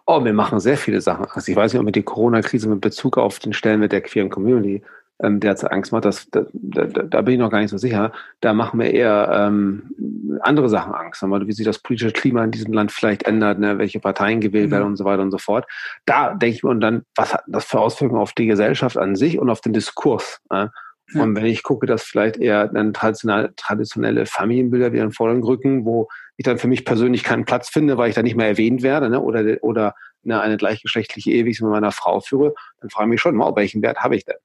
[0.05, 1.25] Oh, wir machen sehr viele Sachen.
[1.31, 4.29] Also ich weiß nicht, ob mir die Corona-Krise mit Bezug auf den Stellenwert der queeren
[4.29, 4.83] Community
[5.21, 6.05] ähm, derzeit Angst macht.
[6.05, 8.11] Das, da, da, da bin ich noch gar nicht so sicher.
[8.39, 11.23] Da machen wir eher ähm, andere Sachen Angst.
[11.23, 14.67] Aber wie sich das politische Klima in diesem Land vielleicht ändert, ne, welche Parteien gewählt
[14.67, 14.71] mhm.
[14.71, 15.65] werden und so weiter und so fort.
[16.05, 19.15] Da denke ich mir, und dann, was hat das für Auswirkungen auf die Gesellschaft an
[19.15, 20.39] sich und auf den Diskurs?
[20.49, 20.67] Äh?
[21.13, 21.23] Ja.
[21.23, 25.45] Und wenn ich gucke, dass vielleicht eher dann traditionelle, traditionelle Familienbilder wieder in den Vordergrund
[25.45, 26.07] rücken, wo
[26.37, 29.09] ich dann für mich persönlich keinen Platz finde, weil ich da nicht mehr erwähnt werde,
[29.09, 29.21] ne?
[29.21, 33.37] oder, oder ne, eine gleichgeschlechtliche Ehe, mit meiner Frau führe, dann frage ich mich schon,
[33.37, 34.37] wow, welchen Wert habe ich denn?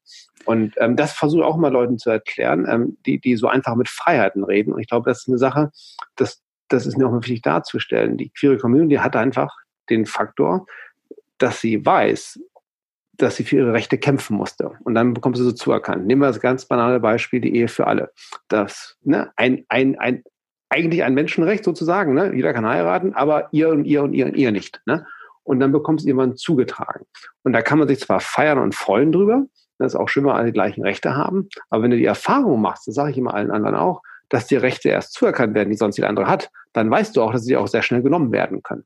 [0.45, 3.75] Und ähm, das versuche ich auch mal Leuten zu erklären, ähm, die, die so einfach
[3.75, 4.73] mit Freiheiten reden.
[4.73, 5.71] Und ich glaube, das ist eine Sache,
[6.17, 8.17] das, das ist mir auch mal wichtig darzustellen.
[8.17, 9.55] Die queere Community hat einfach
[9.91, 10.67] den Faktor,
[11.39, 12.41] dass sie weiß,
[13.19, 14.73] dass sie für ihre Rechte kämpfen musste.
[14.85, 16.07] Und dann bekommt sie so zuerkannt.
[16.07, 18.13] Nehmen wir das ganz banale Beispiel, die Ehe für alle.
[18.49, 20.23] Das, ne, ein, ein, ein,
[20.69, 22.35] eigentlich ein Menschenrecht sozusagen, ne?
[22.35, 25.07] Jeder kann heiraten, aber ihr und ihr und ihr und ihr nicht, ne?
[25.45, 27.07] Und dann bekommt es jemand zugetragen.
[27.45, 29.47] Und da kann man sich zwar feiern und freuen drüber,
[29.79, 32.61] das ist auch schön, wenn alle die gleichen Rechte haben, aber wenn du die Erfahrung
[32.61, 35.77] machst, das sage ich immer allen anderen auch, dass die Rechte erst zuerkannt werden, die
[35.77, 38.63] sonst jeder andere hat, dann weißt du auch, dass sie auch sehr schnell genommen werden
[38.63, 38.85] können.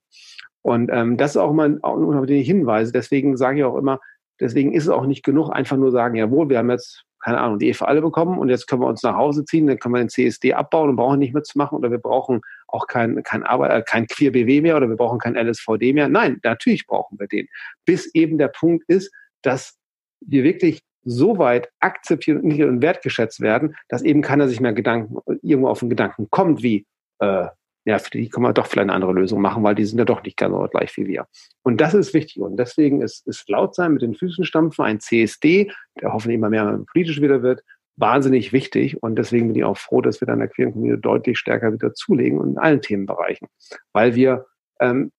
[0.62, 2.92] Und ähm, das ist auch immer, auch immer die Hinweise.
[2.92, 4.00] Deswegen sage ich auch immer,
[4.40, 7.58] Deswegen ist es auch nicht genug, einfach nur sagen, jawohl, wir haben jetzt, keine Ahnung,
[7.58, 9.94] die Ehe für alle bekommen und jetzt können wir uns nach Hause ziehen, dann können
[9.94, 13.70] wir den CSD abbauen und brauchen nicht mitzumachen oder wir brauchen auch kein, kein, Arbeit,
[13.72, 16.08] äh, kein Queer BW mehr oder wir brauchen kein LSVD mehr.
[16.08, 17.48] Nein, natürlich brauchen wir den.
[17.84, 19.12] Bis eben der Punkt ist,
[19.42, 19.76] dass
[20.20, 25.68] wir wirklich so weit akzeptiert und wertgeschätzt werden, dass eben keiner sich mehr Gedanken, irgendwo
[25.68, 26.86] auf den Gedanken kommt, wie,
[27.20, 27.46] äh,
[27.84, 30.04] ja, für die kann man doch vielleicht eine andere Lösung machen, weil die sind ja
[30.04, 31.26] doch nicht ganz so gleich wie wir.
[31.62, 32.40] Und das ist wichtig.
[32.40, 36.50] Und deswegen ist, ist laut sein, mit den Füßen stampfen, ein CSD, der hoffentlich immer
[36.50, 37.62] mehr politisch wieder wird,
[37.96, 39.02] wahnsinnig wichtig.
[39.02, 41.94] Und deswegen bin ich auch froh, dass wir dann der queeren Community deutlich stärker wieder
[41.94, 43.48] zulegen und in allen Themenbereichen.
[43.92, 44.46] Weil wir
[44.80, 45.10] ähm,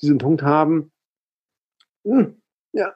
[0.00, 0.92] diesen Punkt haben,
[2.04, 2.94] mh, hm, ja,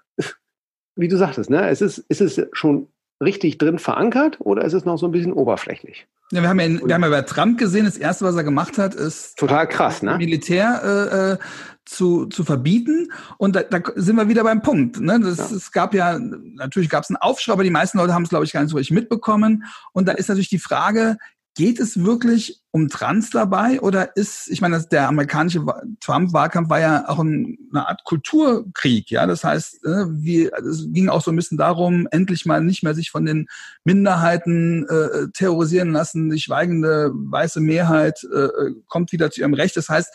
[0.94, 2.88] wie du sagtest, ne, es ist, es ist schon
[3.22, 6.06] richtig drin verankert oder ist es noch so ein bisschen oberflächlich?
[6.32, 8.78] Ja, wir haben ja, wir haben ja bei Trump gesehen, das erste, was er gemacht
[8.78, 10.16] hat, ist total krass, ne?
[10.18, 11.38] Militär äh, äh,
[11.84, 13.12] zu, zu verbieten.
[13.38, 15.00] Und da, da sind wir wieder beim Punkt.
[15.00, 15.20] Ne?
[15.20, 15.56] Das, ja.
[15.56, 18.44] Es gab ja, natürlich gab es einen Aufschrei, aber die meisten Leute haben es, glaube
[18.44, 19.64] ich, gar nicht so richtig mitbekommen.
[19.92, 21.16] Und da ist natürlich die Frage,
[21.56, 25.64] Geht es wirklich um Trans dabei oder ist, ich meine, der amerikanische
[26.00, 29.26] Trump-Wahlkampf war ja auch eine Art Kulturkrieg, ja.
[29.26, 32.94] Das heißt, äh, wie, es ging auch so ein bisschen darum, endlich mal nicht mehr
[32.94, 33.46] sich von den
[33.84, 36.28] Minderheiten äh, terrorisieren lassen.
[36.28, 38.48] Die schweigende weiße Mehrheit äh,
[38.86, 39.78] kommt wieder zu ihrem Recht.
[39.78, 40.12] Das heißt,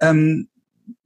[0.00, 0.50] ähm,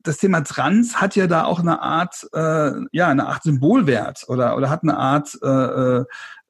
[0.02, 4.56] das Thema Trans hat ja da auch eine Art, äh, ja, eine Art Symbolwert oder
[4.56, 6.04] oder hat eine Art äh,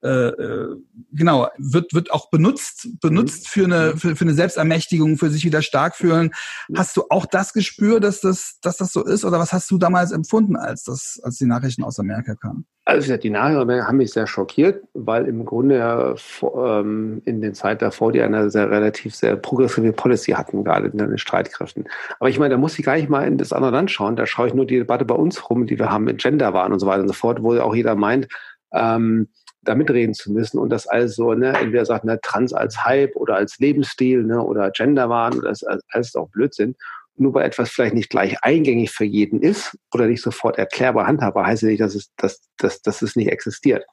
[0.07, 0.77] äh äh,
[1.13, 3.49] genau, wird, wird auch benutzt, benutzt mhm.
[3.49, 6.31] für eine, für, für eine Selbstermächtigung, für sich wieder stark fühlen.
[6.75, 9.25] Hast du auch das Gespür, dass das, dass das so ist?
[9.25, 12.67] Oder was hast du damals empfunden, als das, als die Nachrichten aus Amerika kamen?
[12.85, 16.15] Also die Nachrichten haben mich sehr schockiert, weil im Grunde ja
[16.55, 20.99] ähm, in den Zeit davor die eine sehr relativ sehr progressive Policy hatten, gerade in
[20.99, 21.89] den Streitkräften.
[22.21, 24.15] Aber ich meine, da muss ich gar nicht mal in das andere Land schauen.
[24.15, 26.73] Da schaue ich nur die Debatte bei uns rum, die wir haben mit Gender waren
[26.73, 28.29] und so weiter und so fort, wo auch jeder meint,
[28.73, 29.29] ähm,
[29.69, 33.37] da mitreden zu müssen und das also, ne, entweder sagt, ne, Trans als Hype oder
[33.37, 36.77] als Lebensstil, ne, oder Genderwahn, das alles auch Blödsinn.
[37.19, 41.47] Nur weil etwas vielleicht nicht gleich eingängig für jeden ist oder nicht sofort erklärbar, handhabbar,
[41.47, 43.85] heißt ja nicht, dass es, dass, dass, dass es nicht existiert.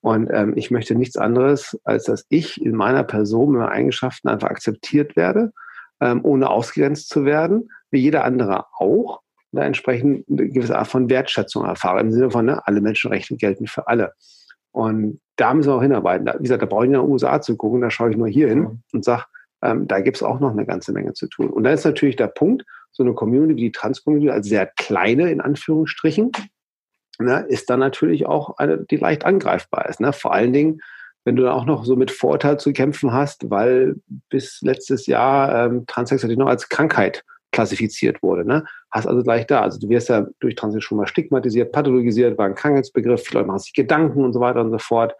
[0.00, 4.50] Und ähm, ich möchte nichts anderes, als dass ich in meiner Person, meiner Eigenschaften einfach
[4.50, 5.52] akzeptiert werde,
[6.00, 9.20] ähm, ohne ausgegrenzt zu werden, wie jeder andere auch,
[9.52, 13.66] da entsprechend eine gewisse Art von Wertschätzung erfahre, im Sinne von, ne, alle Menschenrechte gelten
[13.66, 14.12] für alle.
[14.78, 16.30] Und da müssen wir auch hinarbeiten.
[16.38, 18.46] wie gesagt, da brauche ich in den USA zu gucken, da schaue ich nur hier
[18.46, 19.24] hin und sage,
[19.60, 21.50] ähm, da gibt es auch noch eine ganze Menge zu tun.
[21.50, 25.32] Und da ist natürlich der Punkt, so eine Community wie die Trans-Community als sehr kleine,
[25.32, 26.30] in Anführungsstrichen,
[27.18, 29.98] ne, ist dann natürlich auch eine, die leicht angreifbar ist.
[29.98, 30.12] Ne?
[30.12, 30.80] Vor allen Dingen,
[31.24, 33.96] wenn du dann auch noch so mit Vorteil zu kämpfen hast, weil
[34.28, 38.44] bis letztes Jahr ähm, Transsexualität noch als Krankheit klassifiziert wurde.
[38.44, 38.64] Ne?
[38.90, 39.62] Hast also gleich da.
[39.62, 43.48] Also du wirst ja durch Transit schon mal stigmatisiert, pathologisiert, war ein Krankheitsbegriff, viele Leute
[43.48, 45.14] machen sich Gedanken und so weiter und so fort.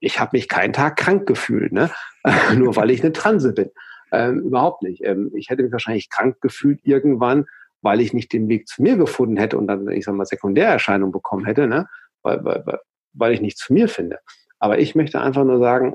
[0.00, 1.90] Ich habe mich keinen Tag krank gefühlt, ne?
[2.56, 3.70] nur weil ich eine Transe bin.
[4.12, 5.02] Ähm, überhaupt nicht.
[5.04, 7.46] Ähm, ich hätte mich wahrscheinlich krank gefühlt irgendwann,
[7.82, 11.12] weil ich nicht den Weg zu mir gefunden hätte und dann, ich sag mal, Sekundärerscheinungen
[11.12, 11.86] bekommen hätte, ne?
[12.22, 12.78] weil, weil,
[13.12, 14.18] weil ich nicht zu mir finde.
[14.58, 15.94] Aber ich möchte einfach nur sagen,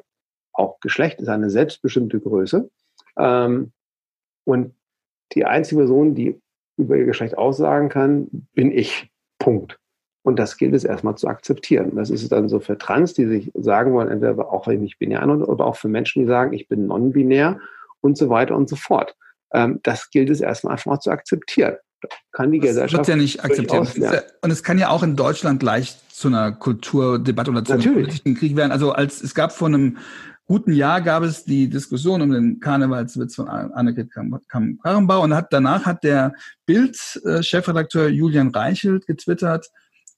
[0.53, 2.69] auch Geschlecht ist eine selbstbestimmte Größe.
[3.17, 3.71] Ähm,
[4.43, 4.75] und
[5.33, 6.39] die einzige Person, die
[6.77, 9.09] über ihr Geschlecht aussagen kann, bin ich.
[9.39, 9.77] Punkt.
[10.23, 11.95] Und das gilt es erstmal zu akzeptieren.
[11.95, 15.21] Das ist dann so für Trans, die sich sagen wollen, entweder auch wenn ich binär
[15.21, 17.59] bin, oder auch für Menschen, die sagen, ich bin non-binär
[18.01, 19.15] und so weiter und so fort.
[19.51, 21.77] Ähm, das gilt es erstmal einfach mal zu akzeptieren.
[22.31, 22.99] Kann die das Gesellschaft.
[22.99, 23.97] wird ja nicht akzeptiert.
[23.97, 27.93] Ja, und es kann ja auch in Deutschland leicht zu einer Kulturdebatte oder zu einem
[27.93, 28.71] politischen Krieg werden.
[28.71, 29.97] Also als es gab vor einem
[30.51, 35.85] guten Jahr gab es die Diskussion um den Karnevalswitz von Annegret Karrenbauer und hat, danach
[35.85, 36.33] hat der
[36.65, 39.71] Bild-Chefredakteur Julian Reichelt getwittert,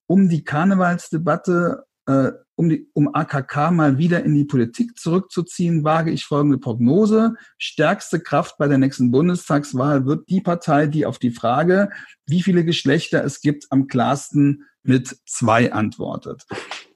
[0.08, 6.10] um die Karnevalsdebatte, äh, um, die, um AKK mal wieder in die Politik zurückzuziehen, wage
[6.10, 7.36] ich folgende Prognose.
[7.60, 11.92] Stärkste Kraft bei der nächsten Bundestagswahl wird die Partei, die auf die Frage,
[12.26, 16.48] wie viele Geschlechter es gibt, am klarsten mit zwei antwortet.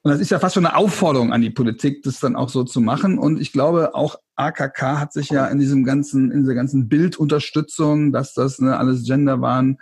[0.07, 2.63] Und das ist ja fast schon eine Aufforderung an die Politik, das dann auch so
[2.63, 3.19] zu machen.
[3.19, 8.13] Und ich glaube, auch AKK hat sich ja in diesem ganzen, in dieser ganzen Bildunterstützung,
[8.13, 9.79] dass das ne, alles Gender waren,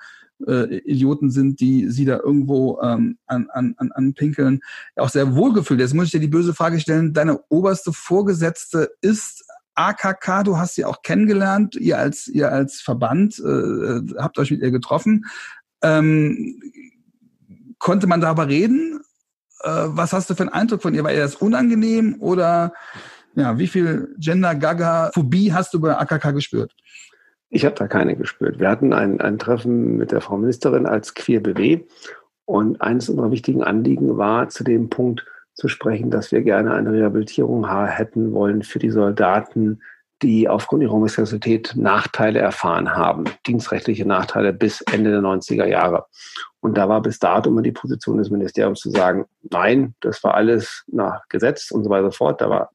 [0.47, 4.61] äh, Idioten sind, die sie da irgendwo ähm, an, an, an, anpinkeln,
[4.95, 5.79] auch sehr wohlgefühlt.
[5.79, 9.45] Jetzt muss ich dir die böse Frage stellen, deine oberste Vorgesetzte ist
[9.75, 14.49] AKK, du hast sie auch kennengelernt, ihr als, ihr als Verband äh, äh habt euch
[14.49, 15.25] mit ihr getroffen.
[15.83, 16.59] Ähm,
[17.77, 19.01] konnte man darüber reden?
[19.65, 21.03] Äh, was hast du für einen Eindruck von ihr?
[21.03, 22.73] War ihr das unangenehm oder
[23.33, 26.73] ja, wie viel Gender-Gaga-Phobie hast du bei AKK gespürt?
[27.49, 28.59] Ich habe da keine gespürt.
[28.59, 31.83] Wir hatten ein, ein Treffen mit der Frau Ministerin als Queer BW
[32.45, 36.91] und eines unserer wichtigen Anliegen war zu dem Punkt zu sprechen, dass wir gerne eine
[36.91, 39.81] Rehabilitierung hätten wollen für die Soldaten,
[40.21, 46.05] die aufgrund ihrer Homosexualität Nachteile erfahren haben, dienstrechtliche Nachteile bis Ende der 90er Jahre.
[46.65, 50.33] Und da war bis dato immer die Position des Ministeriums zu sagen, nein, das war
[50.33, 52.41] alles nach Gesetz und so weiter und so fort.
[52.41, 52.71] Da war,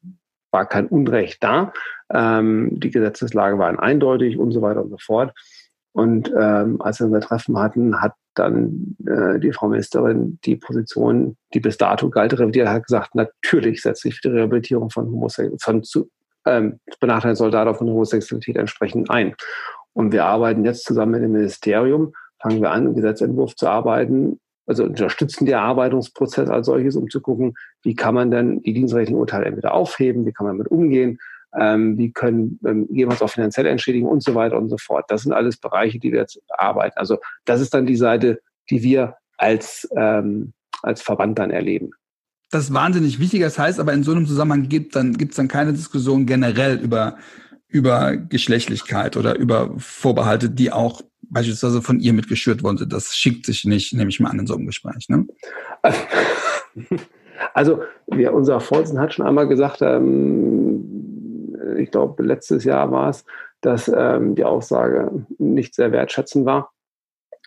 [0.53, 1.73] war kein Unrecht da.
[2.09, 5.35] Ähm, die Gesetzeslage war eindeutig und so weiter und so fort.
[5.91, 11.37] Und ähm, als wir unser Treffen hatten, hat dann äh, die Frau Ministerin die Position,
[11.53, 15.59] die bis dato galt, revidiert, hat gesagt, natürlich setze ich für die Rehabilitierung von, Homosexuellen,
[15.59, 16.09] von zu,
[16.47, 19.35] ähm, benachteiligten Soldaten aufgrund Homosexualität entsprechend ein.
[19.95, 24.39] Und wir arbeiten jetzt zusammen mit dem Ministerium, fangen wir an, einen Gesetzentwurf zu arbeiten,
[24.67, 29.19] also unterstützen den Erarbeitungsprozess als solches, um zu gucken, wie kann man denn die dienstrechtlichen
[29.19, 31.19] Urteile entweder aufheben, wie kann man damit umgehen,
[31.59, 35.07] ähm, wie können ähm, jemals auch finanziell entschädigen und so weiter und so fort.
[35.09, 36.97] Das sind alles Bereiche, die wir jetzt arbeiten.
[36.97, 41.91] Also das ist dann die Seite, die wir als, ähm, als Verband dann erleben.
[42.51, 43.41] Das ist wahnsinnig wichtig.
[43.41, 47.17] Das heißt aber in so einem Zusammenhang gibt dann gibt's dann keine Diskussion generell über
[47.69, 52.93] über Geschlechtlichkeit oder über Vorbehalte, die auch beispielsweise von ihr mitgeschürt worden sind.
[52.93, 55.09] Das schickt sich nicht, nehme ich mal an, in so einem Gespräch.
[55.09, 55.27] Ne?
[57.55, 63.25] Also, wir, unser Vorsitzender hat schon einmal gesagt, ähm, ich glaube, letztes Jahr war es,
[63.61, 66.73] dass ähm, die Aussage nicht sehr wertschätzend war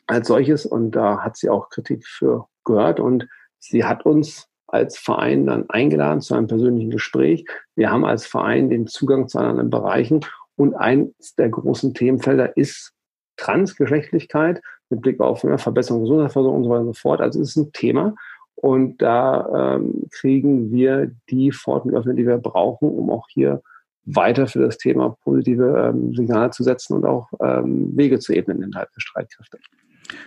[0.08, 0.66] als solches.
[0.66, 3.00] Und da hat sie auch Kritik für gehört.
[3.00, 3.28] Und
[3.60, 7.46] sie hat uns als Verein dann eingeladen zu einem persönlichen Gespräch.
[7.76, 10.22] Wir haben als Verein den Zugang zu anderen Bereichen.
[10.56, 12.94] Und eins der großen Themenfelder ist
[13.38, 17.22] Transgeschlechtlichkeit mit Blick auf ja, Verbesserung der Gesundheitsversorgung und so weiter und so fort.
[17.22, 18.16] Also es ist ein Thema.
[18.56, 21.52] Und da ähm, kriegen wir die
[21.96, 23.62] öffnen, die wir brauchen, um auch hier
[24.06, 28.62] weiter für das Thema positive ähm, Signale zu setzen und auch ähm, Wege zu ebnen
[28.62, 29.60] innerhalb der Streitkräfte.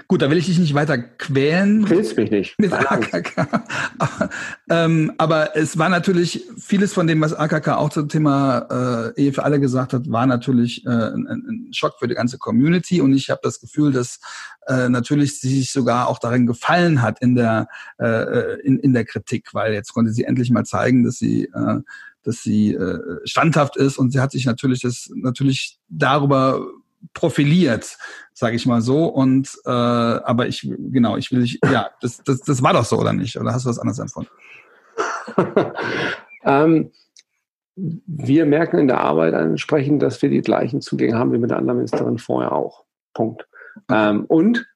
[0.08, 1.82] Gut, da will ich dich nicht weiter quälen.
[1.82, 2.58] Du willst mich nicht.
[2.58, 3.48] Mit AKK.
[3.98, 4.30] aber,
[4.70, 9.32] ähm, aber es war natürlich vieles von dem, was AKK auch zum Thema äh, Ehe
[9.32, 13.00] für alle gesagt hat, war natürlich äh, ein, ein Schock für die ganze Community.
[13.00, 14.20] Und ich habe das Gefühl, dass
[14.66, 17.68] äh, natürlich sie sich sogar auch darin gefallen hat in der
[17.98, 21.80] äh, in, in der Kritik, weil jetzt konnte sie endlich mal zeigen, dass sie äh,
[22.26, 26.60] dass sie äh, standhaft ist und sie hat sich natürlich das natürlich darüber
[27.14, 27.96] profiliert,
[28.32, 29.06] sage ich mal so.
[29.06, 32.98] Und äh, aber ich genau, ich will ich, ja, das, das, das war doch so
[32.98, 33.38] oder nicht?
[33.38, 34.30] Oder hast du was anderes empfunden?
[36.44, 36.90] ähm,
[37.76, 41.58] wir merken in der Arbeit entsprechend, dass wir die gleichen Zugänge haben wie mit der
[41.58, 42.84] anderen Ministerin vorher auch.
[43.12, 43.46] Punkt.
[43.90, 44.66] Ähm, und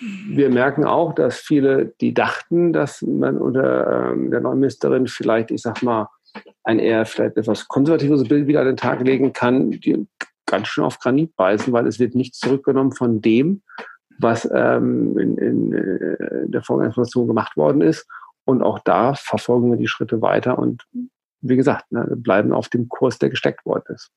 [0.00, 5.50] wir merken auch, dass viele, die dachten, dass man unter ähm, der neuen Ministerin vielleicht,
[5.50, 6.08] ich sag mal,
[6.64, 10.06] ein eher vielleicht etwas konservatives Bild wieder an den Tag legen kann, die
[10.54, 13.62] ganz schön auf Granit beißen, weil es wird nichts zurückgenommen von dem,
[14.18, 18.06] was ähm, in, in, in der Vorgängerfunktion gemacht worden ist.
[18.44, 20.84] Und auch da verfolgen wir die Schritte weiter und
[21.40, 24.10] wie gesagt, ne, bleiben auf dem Kurs, der gesteckt worden ist.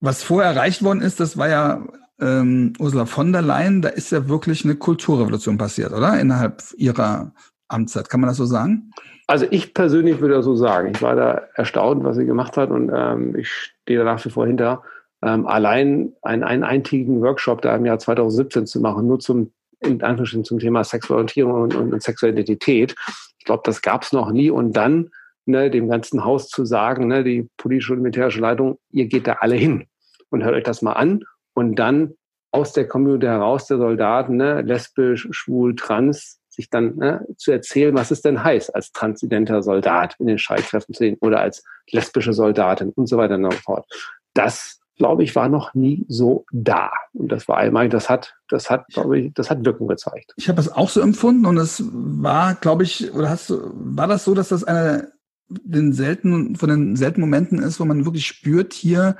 [0.00, 1.86] Was vorher erreicht worden ist, das war ja
[2.20, 6.18] ähm, Ursula von der Leyen, da ist ja wirklich eine Kulturrevolution passiert, oder?
[6.20, 7.32] Innerhalb ihrer
[7.68, 8.92] Amtszeit, kann man das so sagen?
[9.26, 10.92] Also ich persönlich würde das so sagen.
[10.94, 14.30] Ich war da erstaunt, was sie gemacht hat und ähm, ich stehe da nach wie
[14.30, 14.82] vor hinter
[15.24, 20.02] ähm, allein einen, einen eintägigen Workshop da im Jahr 2017 zu machen, nur zum, in
[20.02, 22.94] Anführungsstrichen zum Thema Sexualorientierung und, und, und sexuelle Identität.
[23.38, 24.50] Ich glaube, das gab es noch nie.
[24.50, 25.10] Und dann
[25.46, 29.34] ne, dem ganzen Haus zu sagen, ne, die politische und militärische Leitung, ihr geht da
[29.40, 29.86] alle hin
[30.30, 31.24] und hört euch das mal an.
[31.54, 32.14] Und dann
[32.50, 37.94] aus der Community heraus der Soldaten, ne, lesbisch, schwul, trans, sich dann ne, zu erzählen,
[37.94, 42.32] was es denn heißt, als transidenter Soldat in den Streitkräften zu sehen oder als lesbische
[42.32, 43.86] Soldatin und so weiter und so fort.
[44.34, 46.90] Das glaube ich, war noch nie so da.
[47.12, 50.32] Und das war einmal, das hat, das hat, glaube ich, das hat Wirkung gezeigt.
[50.36, 54.06] Ich habe es auch so empfunden und es war, glaube ich, oder hast du, war
[54.06, 55.08] das so, dass das einer
[55.48, 59.16] den seltenen, von den seltenen Momenten ist, wo man wirklich spürt, hier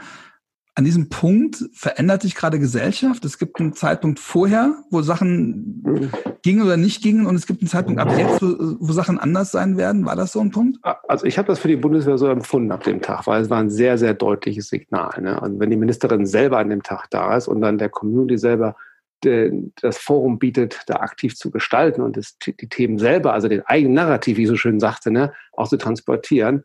[0.76, 3.24] an diesem Punkt verändert sich gerade Gesellschaft.
[3.24, 6.10] Es gibt einen Zeitpunkt vorher, wo Sachen
[6.42, 9.52] gingen oder nicht gingen, und es gibt einen Zeitpunkt ab jetzt, wo, wo Sachen anders
[9.52, 10.04] sein werden.
[10.04, 10.78] War das so ein Punkt?
[11.06, 13.58] Also ich habe das für die Bundeswehr so empfunden ab dem Tag, weil es war
[13.58, 15.22] ein sehr, sehr deutliches Signal.
[15.22, 15.38] Ne?
[15.40, 18.74] Und wenn die Ministerin selber an dem Tag da ist und dann der Community selber
[19.80, 23.94] das Forum bietet, da aktiv zu gestalten und das, die Themen selber, also den eigenen
[23.94, 26.62] Narrativ, wie ich so schön sagte, ne, auch zu transportieren,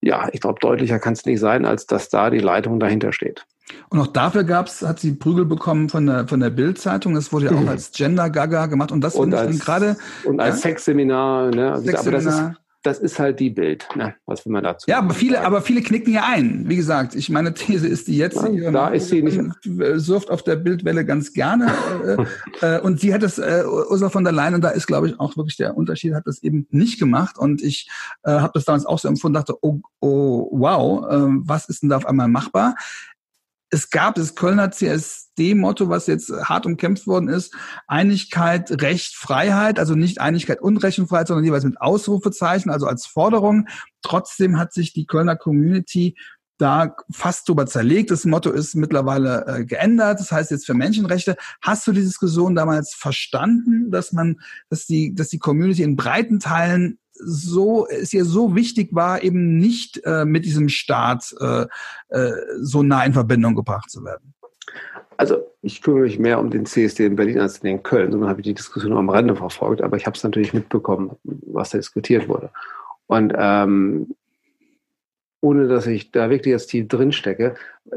[0.00, 3.46] ja, ich glaube, deutlicher kann es nicht sein, als dass da die Leitung dahinter steht.
[3.90, 7.14] Und auch dafür gab's, hat sie Prügel bekommen von der von der Bild-Zeitung.
[7.14, 7.68] Das wurde ja auch mhm.
[7.68, 10.70] als Gender Gaga gemacht und das finde ich gerade und als ja?
[10.70, 11.50] Sexseminar.
[11.50, 11.72] Ne?
[11.72, 12.20] Also, Sexseminar.
[12.20, 14.14] Aber das ist das ist halt die Bild, ne?
[14.24, 15.46] was will man dazu Ja, aber viele, sagen?
[15.46, 16.64] aber viele knicken ja ein.
[16.68, 18.42] Wie gesagt, ich meine These ist die jetzt.
[18.50, 19.38] Ja, da ist sie nicht.
[19.96, 21.70] Surft auf der Bildwelle ganz gerne.
[22.62, 25.08] äh, äh, und sie hat es, äh, Ursula von der Leyen, und da ist, glaube
[25.08, 27.38] ich, auch wirklich der Unterschied, hat das eben nicht gemacht.
[27.38, 27.90] Und ich
[28.22, 31.90] äh, habe das damals auch so empfunden, dachte, oh, oh wow, äh, was ist denn
[31.90, 32.74] da auf einmal machbar?
[33.70, 37.54] Es gab das Kölner CSD-Motto, was jetzt hart umkämpft worden ist,
[37.86, 42.86] Einigkeit, Recht, Freiheit, also nicht Einigkeit und Recht und Freiheit, sondern jeweils mit Ausrufezeichen, also
[42.86, 43.68] als Forderung.
[44.02, 46.16] Trotzdem hat sich die Kölner Community
[46.56, 48.10] da fast drüber zerlegt.
[48.10, 50.18] Das Motto ist mittlerweile äh, geändert.
[50.18, 51.36] Das heißt jetzt für Menschenrechte.
[51.62, 56.40] Hast du die Diskussion damals verstanden, dass man, dass die, dass die Community in breiten
[56.40, 61.66] Teilen so es ihr so wichtig war, eben nicht äh, mit diesem Staat äh,
[62.08, 64.34] äh, so nah in Verbindung gebracht zu werden?
[65.16, 68.12] Also ich kümmere mich mehr um den CSD in Berlin als in Köln.
[68.12, 71.70] Sondern habe ich die Diskussion am Rande verfolgt, aber ich habe es natürlich mitbekommen, was
[71.70, 72.50] da diskutiert wurde.
[73.06, 74.14] Und ähm,
[75.40, 77.54] ohne dass ich da wirklich jetzt tief drin stecke,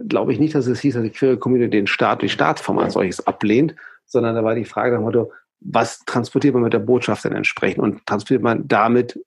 [0.07, 2.93] glaube ich nicht, dass es hieß, dass die Queer Community den Staat, die Staatsform als
[2.93, 5.31] solches ablehnt, sondern da war die Frage nach dem Motto,
[5.61, 7.83] was transportiert man mit der Botschaft denn entsprechend?
[7.83, 9.19] Und transportiert man damit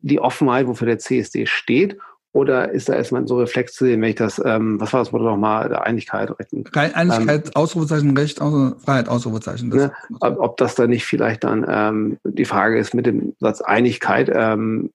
[0.00, 1.98] die Offenheit, wofür der CSD steht?
[2.32, 5.10] Oder ist da erstmal so Reflex zu sehen, wenn ich das, ähm, was war das
[5.10, 6.30] Motto nochmal, Einigkeit?
[6.74, 9.70] Einigkeit, ähm, Ausrufezeichen, Recht, Aus Freiheit, Ausrufezeichen.
[9.70, 13.34] Das, ne, ob, ob das dann nicht vielleicht dann ähm, die Frage ist mit dem
[13.40, 14.90] Satz Einigkeit, ähm,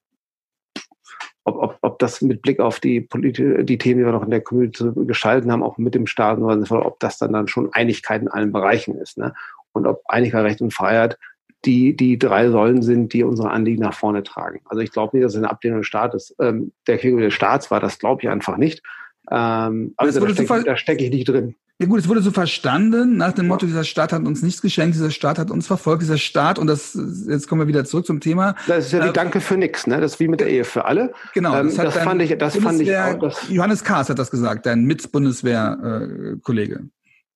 [1.44, 4.30] ob, ob, ob das mit Blick auf die, Polit die Themen, die wir noch in
[4.30, 8.22] der Community zu gestalten haben, auch mit dem Staat, ob das dann, dann schon Einigkeit
[8.22, 9.18] in allen Bereichen ist.
[9.18, 9.34] Ne?
[9.74, 11.17] Und ob Einigkeit, Recht und Freiheit
[11.65, 14.61] die, die drei Säulen sind, die unsere Anliegen nach vorne tragen.
[14.65, 17.69] Also ich glaube nicht, dass es eine Ablehnung des Staates, ähm, der Krieg des Staats
[17.69, 18.82] war, das glaube ich einfach nicht.
[19.30, 21.55] Ähm, aber da stecke steck ich nicht drin.
[21.80, 24.93] Ja gut, es wurde so verstanden, nach dem Motto, dieser Staat hat uns nichts geschenkt,
[24.93, 26.95] dieser Staat hat uns verfolgt, dieser Staat, und das,
[27.28, 28.53] jetzt kommen wir wieder zurück zum Thema.
[28.67, 29.99] Das ist ja wie äh, Danke für nix, ne?
[29.99, 31.11] Das ist wie mit der Ehe für alle.
[31.34, 31.57] Genau.
[31.57, 33.17] Ähm, das, das fand ich, das fand ich auch.
[33.17, 36.82] Das Johannes Kahrs hat das gesagt, dein Mitbundeswehr-Kollege.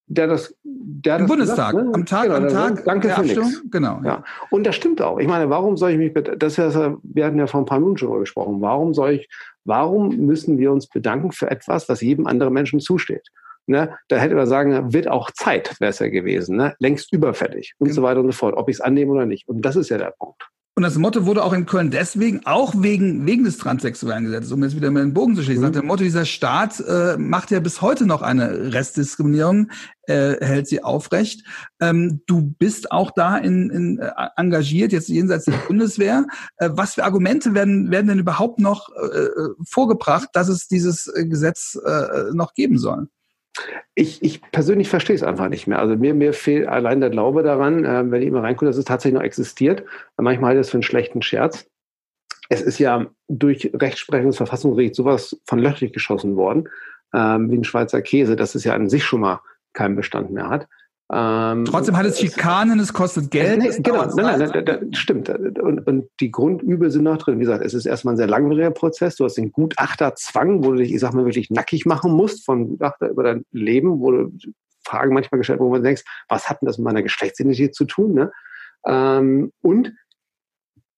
[0.08, 1.94] Der das, der Im das Bundestag, gesagt, ne?
[1.94, 2.86] am Tag, genau, am Tag.
[2.86, 3.64] Danke für nichts.
[3.72, 4.02] Genau.
[4.04, 4.24] Ja.
[4.52, 5.18] Und das stimmt auch.
[5.18, 7.80] Ich meine, warum soll ich mich, das ist ja, wir hatten ja vor ein paar
[7.80, 8.62] Minuten schon mal gesprochen.
[8.62, 9.30] Warum soll ich,
[9.64, 13.28] warum müssen wir uns bedanken für etwas, was jedem anderen Menschen zusteht?
[13.68, 16.76] Ne, da hätte man sagen, wird auch Zeit, wäre es ja gewesen, ne?
[16.78, 17.96] längst überfällig und genau.
[17.96, 19.48] so weiter und so fort, ob ich es annehme oder nicht.
[19.48, 20.48] Und das ist ja der Punkt.
[20.78, 24.62] Und das Motto wurde auch in Köln deswegen, auch wegen, wegen des transsexuellen Gesetzes, um
[24.62, 25.70] jetzt wieder mit den Bogen zu schließen, mhm.
[25.70, 29.70] nach dem Motto, dieser Staat äh, macht ja bis heute noch eine Restdiskriminierung,
[30.04, 31.46] äh, hält sie aufrecht.
[31.80, 36.28] Ähm, du bist auch da in, in, äh, engagiert, jetzt jenseits der Bundeswehr.
[36.58, 41.08] Äh, was für Argumente werden, werden denn überhaupt noch äh, äh vorgebracht, dass es dieses
[41.08, 43.08] äh, Gesetz äh, noch geben soll?
[43.94, 45.80] Ich, ich persönlich verstehe es einfach nicht mehr.
[45.80, 48.86] Also mir, mir fehlt allein der Glaube daran, äh, wenn ich immer reingucke, dass es
[48.86, 49.84] tatsächlich noch existiert.
[50.18, 51.66] Manchmal halte ich es für einen schlechten Scherz.
[52.50, 56.70] Es ist ja durch Rechtsprechung des Verfassungsgerichts sowas von löchrig geschossen worden,
[57.14, 59.42] ähm, wie ein Schweizer Käse, dass es ja an sich schon mal
[59.74, 60.68] keinen Bestand mehr hat.
[61.14, 63.60] Ähm, Trotzdem hat es Schikanen, es kostet Geld.
[63.60, 65.30] Nee, genau, nein, nein, nein, nein, stimmt.
[65.30, 67.36] Und, und die Grundübel sind noch drin.
[67.36, 69.16] Wie gesagt, es ist erstmal ein sehr langwieriger Prozess.
[69.16, 72.70] Du hast den Gutachterzwang, wo du dich, ich sag mal, wirklich nackig machen musst von
[72.70, 74.32] Gutachter über dein Leben, wo du
[74.84, 78.14] Fragen manchmal gestellt, wo man denkst, was hat denn das mit meiner Geschlechtsidentität zu tun?
[78.14, 78.32] Ne?
[78.88, 79.94] Ähm, und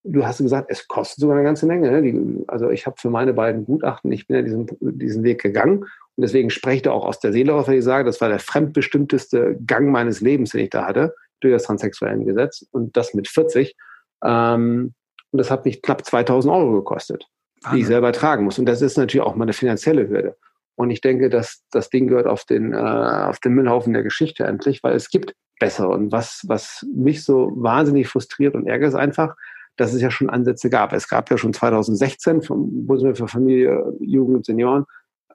[0.04, 1.90] du hast gesagt, es kostet sogar eine ganze Menge.
[1.90, 2.02] Ne?
[2.02, 5.84] Die, also ich habe für meine beiden Gutachten, ich bin ja diesen, diesen Weg gegangen
[6.18, 8.40] und deswegen spreche ich auch aus der Seele raus, wenn ich sage, das war der
[8.40, 13.28] fremdbestimmteste Gang meines Lebens, den ich da hatte, durch das transsexuelle Gesetz und das mit
[13.28, 13.76] 40.
[14.24, 14.94] Ähm,
[15.30, 17.28] und das hat mich knapp 2000 Euro gekostet,
[17.62, 18.58] ah, die ich selber tragen muss.
[18.58, 20.36] Und das ist natürlich auch mal eine finanzielle Hürde.
[20.74, 24.42] Und ich denke, dass das Ding gehört auf den, äh, auf den Müllhaufen der Geschichte
[24.42, 25.90] endlich, weil es gibt bessere.
[25.90, 29.36] Und was, was mich so wahnsinnig frustriert und ärgert, ist einfach,
[29.76, 30.92] dass es ja schon Ansätze gab.
[30.92, 34.84] Es gab ja schon 2016 vom Bundeswehr für Familie, Jugend und Senioren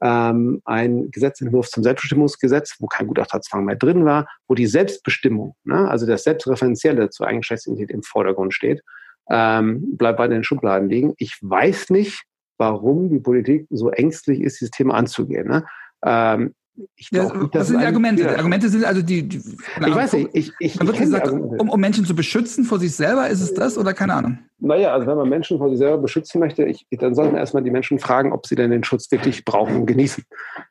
[0.02, 5.90] ähm, ein Gesetzentwurf zum Selbstbestimmungsgesetz, wo kein Gutachterzwang mehr drin war, wo die Selbstbestimmung, ne,
[5.90, 8.82] also das Selbstreferenzielle zur Eigenschaftsidentität im Vordergrund steht,
[9.30, 11.14] ähm, bleibt bei den Schubladen liegen.
[11.18, 12.24] Ich weiß nicht,
[12.58, 15.48] warum die Politik so ängstlich ist, dieses Thema anzugehen.
[15.48, 15.66] Ne?
[16.06, 16.54] Ähm,
[16.96, 18.24] ich ja, nicht, was sind die Argumente?
[18.24, 19.28] Die Argumente sind also die.
[19.28, 20.30] die ich weiß nicht.
[20.34, 23.54] Ich, ich, dann wird gesagt, um, um, Menschen zu beschützen vor sich selber, ist es
[23.54, 24.40] das oder keine Ahnung?
[24.58, 27.70] Naja, also wenn man Menschen vor sich selber beschützen möchte, ich, dann sollten erstmal die
[27.70, 30.24] Menschen fragen, ob sie denn den Schutz wirklich brauchen und genießen.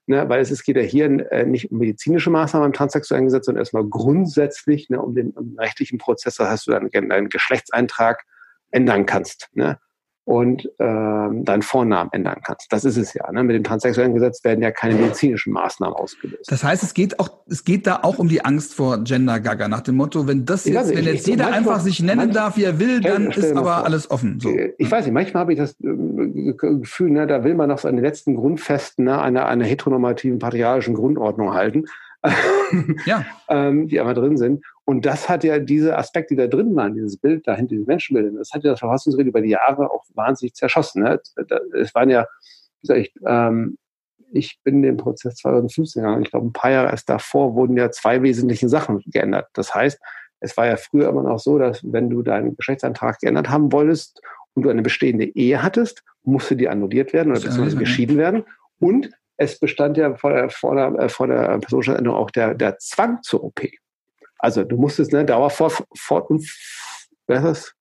[0.07, 3.47] Ne, weil es, es geht ja hier äh, nicht um medizinische Maßnahmen im transsexuellen Gesetz,
[3.47, 8.25] sondern erstmal grundsätzlich ne, um den um rechtlichen Prozess, da hast du dann deinen Geschlechtseintrag
[8.73, 9.51] ändern kannst.
[9.53, 9.79] Ne?
[10.25, 12.73] Und ähm, deinen Vornamen ändern kannst.
[12.73, 13.31] Das ist es ja.
[13.33, 13.43] Ne?
[13.43, 16.51] Mit dem transsexuellen Gesetz werden ja keine medizinischen Maßnahmen ausgelöst.
[16.51, 19.67] Das heißt, es geht auch, es geht da auch um die Angst vor Gender Gaga
[19.67, 22.35] nach dem Motto, wenn das jetzt, nicht, wenn jetzt jeder manchmal, einfach sich nennen manchmal,
[22.35, 23.85] darf, wie er will, dann ist aber vor.
[23.85, 24.39] alles offen.
[24.39, 24.51] So.
[24.79, 27.89] Ich weiß nicht, manchmal habe ich das äh, Gefühl, ne, da will man noch so
[27.89, 31.87] an den letzten Grundfesten ne, einer, einer heteronormativen patriarchischen Grundordnung halten.
[33.07, 33.25] ja.
[33.49, 34.65] ähm, die aber drin sind.
[34.85, 38.39] Und das hat ja diese Aspekte, die da drin waren, dieses Bild dahinter, diese Menschenbilder,
[38.39, 41.05] das hat ja das Verfassungsgericht über die Jahre auch wahnsinnig zerschossen.
[41.05, 41.21] Ne?
[41.75, 42.27] Es waren ja,
[42.81, 43.79] wie gesagt, ich, ähm,
[44.33, 46.23] ich bin den Prozess 2015 gegangen.
[46.23, 49.49] Ich glaube, ein paar Jahre erst davor wurden ja zwei wesentliche Sachen geändert.
[49.53, 50.01] Das heißt,
[50.41, 54.21] es war ja früher immer noch so, dass wenn du deinen Geschlechtsantrag geändert haben wolltest
[54.55, 58.45] und du eine bestehende Ehe hattest, musste die annulliert werden oder beziehungsweise geschieden werden.
[58.81, 62.79] Und es bestand ja vor der, vor der, äh, vor der Personenstandsänderung auch der, der
[62.79, 63.61] Zwang zur OP.
[64.43, 66.29] Also du musstest ne, dauerfort fort,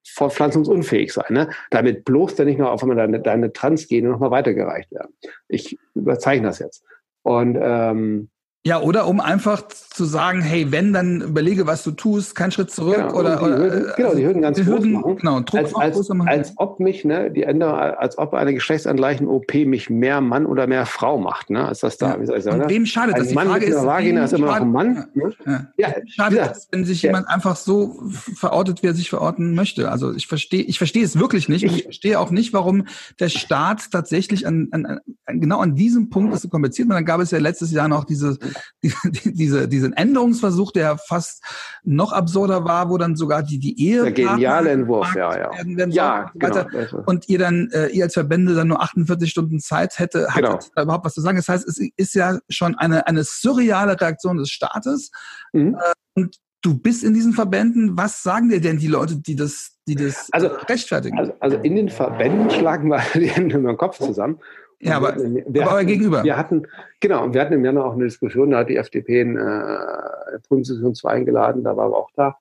[0.08, 1.50] fortpflanzungsunfähig sein, ne?
[1.72, 5.14] damit bloß dann nicht nur auf einmal deine, deine Transgene nochmal weitergereicht werden.
[5.48, 6.84] Ich überzeichne das jetzt.
[7.24, 8.30] Und ähm,
[8.64, 12.70] Ja, oder um einfach zu sagen, hey, wenn, dann überlege, was du tust, kein Schritt
[12.70, 15.18] zurück genau, oder, die oder Hürden, äh, genau, die Hürden ganz die Hürden, machen.
[15.18, 16.28] genau, Druck als, als, machen.
[16.30, 20.68] als ob mich, ne, die Änderung, als ob eine geschlechtsangleichen OP mich mehr Mann oder
[20.68, 22.10] mehr Frau macht, ne, als das da.
[22.14, 22.22] Ja.
[22.22, 23.30] Wie soll ich Und sagen, wem schadet das?
[23.30, 25.08] Die Mann Frage mit ist, Vagina wem ist immer noch ein schadet- Mann.
[25.16, 25.34] Ne?
[25.48, 25.68] Ja.
[25.78, 27.10] Ja, wie schadet gesagt, das, wenn sich ja.
[27.10, 28.00] jemand einfach so
[28.36, 29.90] verortet, wie er sich verorten möchte?
[29.90, 31.64] Also ich verstehe, ich verstehe es wirklich nicht.
[31.64, 32.86] und Ich- ich verstehe auch nicht, warum
[33.20, 34.86] der Staat tatsächlich an, an,
[35.26, 36.88] an genau an diesem Punkt ist so kompliziert.
[36.90, 38.38] Und dann gab es ja letztes Jahr noch diese,
[38.84, 41.44] die, diese, diesen Änderungsversuch, der fast
[41.84, 45.52] noch absurder war, wo dann sogar die, die Ehe Der geniale Entwurf, ja, ja.
[45.54, 47.04] werden, werden Ja, und so genau.
[47.06, 50.60] Und ihr dann, äh, ihr als Verbände dann nur 48 Stunden Zeit hätte, hattet Genau.
[50.76, 51.38] da überhaupt was zu sagen.
[51.38, 55.12] Das heißt, es ist ja schon eine, eine surreale Reaktion des Staates.
[55.54, 55.78] Mhm.
[56.16, 57.98] Und du bist in diesen Verbänden.
[57.98, 61.18] Was sagen dir denn die Leute, die das, die das Also- äh, rechtfertigen?
[61.18, 64.40] Also, also in den Verbänden schlagen wir die Hände über den Kopf zusammen.
[64.82, 66.24] Ja, aber, wir, wir aber hatten, Gegenüber.
[66.24, 66.68] Wir hatten,
[67.00, 70.40] genau, und wir hatten im Januar auch eine Diskussion, da hat die FDP in äh,
[70.50, 72.38] Bundesdiskussion 2 eingeladen, da waren wir auch da.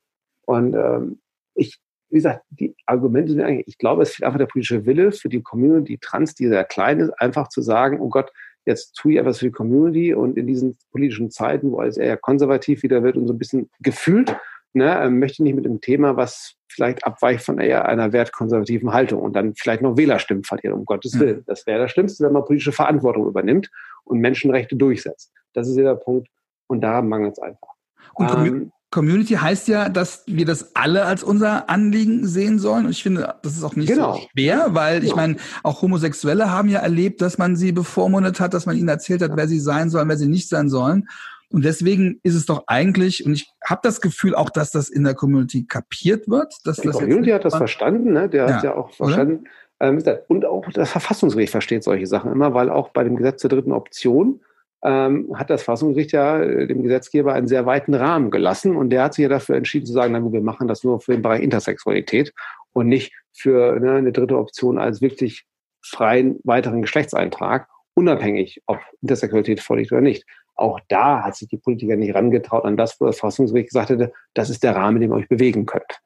[0.46, 1.20] Und ähm,
[1.54, 1.78] ich,
[2.08, 5.28] wie gesagt, die Argumente sind eigentlich, ich glaube, es fehlt einfach der politische Wille für
[5.28, 8.32] die Community Trans, die sehr klein ist, einfach zu sagen, oh Gott,
[8.66, 12.16] jetzt tue ich etwas für die Community und in diesen politischen Zeiten, wo alles eher
[12.16, 14.36] konservativ wieder wird und so ein bisschen gefühlt,
[14.72, 18.92] ne, ähm, möchte ich nicht mit dem Thema, was vielleicht abweicht von eher einer wertkonservativen
[18.92, 21.20] Haltung und dann vielleicht noch Wählerstimmen verlieren, um Gottes Ja.
[21.20, 21.42] Willen.
[21.46, 23.70] Das wäre das Schlimmste, wenn man politische Verantwortung übernimmt
[24.04, 25.32] und Menschenrechte durchsetzt.
[25.52, 26.28] Das ist ja der Punkt
[26.68, 27.68] und daran mangelt es einfach.
[28.14, 32.86] Und Commu- Ähm, Community heißt ja, dass wir das alle als unser Anliegen sehen sollen.
[32.86, 34.14] Und ich finde, das ist auch nicht Genau.
[34.14, 35.16] so schwer, weil ich Genau.
[35.16, 39.22] meine, auch Homosexuelle haben ja erlebt, dass man sie bevormundet hat, dass man ihnen erzählt
[39.22, 41.08] hat, wer sie sein sollen, wer sie nicht sein sollen.
[41.50, 45.02] Und deswegen ist es doch eigentlich, und ich habe das Gefühl auch, dass das in
[45.02, 46.54] der Community kapiert wird.
[46.64, 48.28] Dass die das Community hat das verstanden, ne?
[48.28, 49.44] der hat Ja, ja auch verstanden.
[49.80, 53.50] Ähm, und auch das Verfassungsgericht versteht solche Sachen immer, weil auch bei dem Gesetz zur
[53.50, 54.40] dritten Option
[54.82, 59.04] ähm, hat das Verfassungsgericht ja äh, dem Gesetzgeber einen sehr weiten Rahmen gelassen und der
[59.04, 61.22] hat sich ja dafür entschieden zu sagen, na gut, wir machen das nur für den
[61.22, 62.32] Bereich Intersexualität
[62.72, 65.44] und nicht für ne, eine dritte Option als wirklich
[65.82, 70.24] freien weiteren Geschlechtseintrag, unabhängig, ob Intersexualität vorliegt oder nicht.
[70.60, 74.12] Auch da hat sich die Politiker nicht rangetraut an das, wo das Verfassungsgericht gesagt hätte,
[74.34, 76.00] das ist der Rahmen, in dem ihr euch bewegen könnt.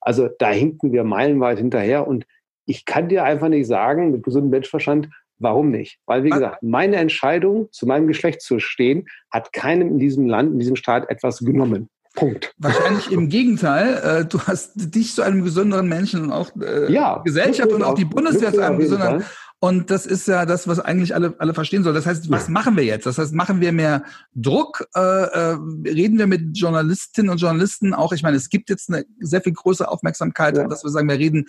[0.00, 2.24] Also da hinken wir meilenweit hinterher und
[2.66, 5.98] ich kann dir einfach nicht sagen, mit gesundem Menschverstand, warum nicht.
[6.06, 6.38] Weil, wie Was?
[6.38, 10.76] gesagt, meine Entscheidung, zu meinem Geschlecht zu stehen, hat keinem in diesem Land, in diesem
[10.76, 11.88] Staat etwas genommen.
[12.14, 12.54] Punkt.
[12.58, 14.22] Wahrscheinlich im Gegenteil.
[14.22, 17.20] Äh, du hast dich zu einem gesünderen Menschen und auch äh, Ja.
[17.24, 19.24] Gesellschaft und auch die Bundeswehr zu einem gesünderen.
[19.66, 21.96] Und das ist ja das, was eigentlich alle, alle verstehen sollen.
[21.96, 23.04] Das heißt, was machen wir jetzt?
[23.04, 24.04] Das heißt, machen wir mehr
[24.36, 24.86] Druck?
[24.94, 25.56] Äh, äh,
[25.86, 28.12] reden wir mit Journalistinnen und Journalisten auch?
[28.12, 30.68] Ich meine, es gibt jetzt eine sehr viel größere Aufmerksamkeit, Ja.
[30.68, 31.46] dass wir sagen, wir reden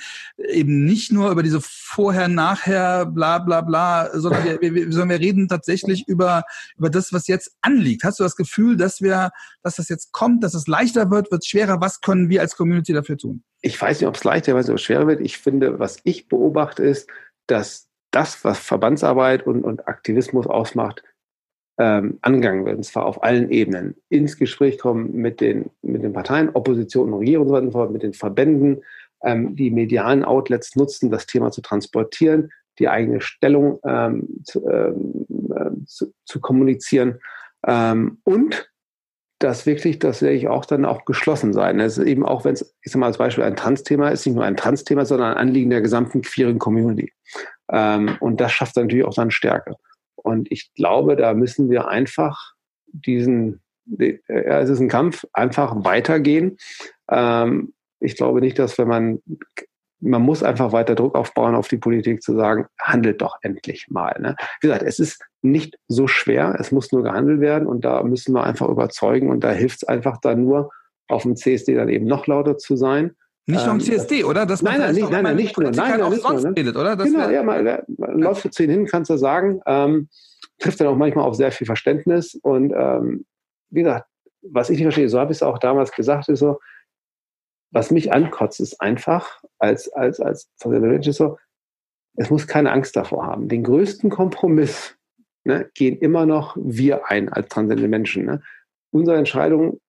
[0.49, 5.19] eben nicht nur über diese Vorher, Nachher, bla bla bla, sondern wir, wir, sondern wir
[5.19, 6.43] reden tatsächlich über,
[6.75, 8.03] über das, was jetzt anliegt.
[8.03, 9.29] Hast du das Gefühl, dass wir,
[9.61, 11.81] dass das jetzt kommt, dass es leichter wird, wird es schwerer?
[11.81, 13.43] Was können wir als Community dafür tun?
[13.61, 15.21] Ich weiß nicht, ob es leichter oder schwerer wird.
[15.21, 17.07] Ich finde, was ich beobachte, ist,
[17.47, 17.86] dass
[18.17, 21.03] das, was Verbandsarbeit und, und Aktivismus ausmacht,
[21.79, 23.95] ähm, angegangen wird, und zwar auf allen Ebenen.
[24.09, 28.01] Ins Gespräch kommen mit den, mit den Parteien, Opposition und Regierung und so weiter mit
[28.01, 28.81] den Verbänden,
[29.23, 32.49] ähm, die medialen Outlets nutzen, das Thema zu transportieren,
[32.79, 37.19] die eigene Stellung ähm, zu, ähm, äh, zu, zu kommunizieren
[37.67, 38.71] ähm, und
[39.39, 41.79] das wirklich, das sehe ich auch dann auch geschlossen sein.
[41.79, 44.35] Es ist eben auch, wenn es, ich sag mal als Beispiel ein Trans-Thema ist, nicht
[44.35, 47.13] nur ein Trans-Thema, sondern ein Anliegen der gesamten queeren Community.
[47.71, 49.75] Ähm, und das schafft natürlich auch dann Stärke.
[50.15, 52.53] Und ich glaube, da müssen wir einfach
[52.87, 53.61] diesen,
[53.99, 56.57] äh, ja, es ist ein Kampf, einfach weitergehen.
[57.09, 59.19] Ähm, ich glaube nicht, dass wenn man,
[59.99, 64.15] man muss einfach weiter Druck aufbauen auf die Politik zu sagen, handelt doch endlich mal.
[64.19, 64.35] Ne?
[64.61, 68.33] Wie gesagt, es ist nicht so schwer, es muss nur gehandelt werden und da müssen
[68.33, 70.69] wir einfach überzeugen und da hilft es einfach dann nur,
[71.09, 73.15] auf dem CSD dann eben noch lauter zu sein.
[73.45, 74.45] Nicht nur im Ähm, CSD, oder?
[74.45, 76.53] Dass nein, nein, nicht- nein, nein, nicht nur, nein, halt nein, nicht nur, sonst ne?
[76.57, 76.97] redet, oder?
[76.97, 77.63] Das genau, ja, man,
[77.97, 79.61] man läuft für zehn hin, kannst du sagen.
[79.65, 80.09] Ähm,
[80.59, 82.35] trifft dann auch manchmal auf sehr viel Verständnis.
[82.35, 83.25] Und ähm,
[83.69, 84.05] wie gesagt,
[84.41, 86.59] was ich nicht verstehe, so habe ich es auch damals gesagt, ist so,
[87.71, 91.37] was mich ankotzt, ist einfach, als, als, als Mensch ist so,
[92.15, 93.47] es muss keine Angst davor haben.
[93.47, 94.95] Den größten Kompromiss
[95.43, 98.25] ne, gehen immer noch wir ein als transzendente Menschen.
[98.25, 98.41] Ne?
[98.91, 99.79] Unsere Entscheidungen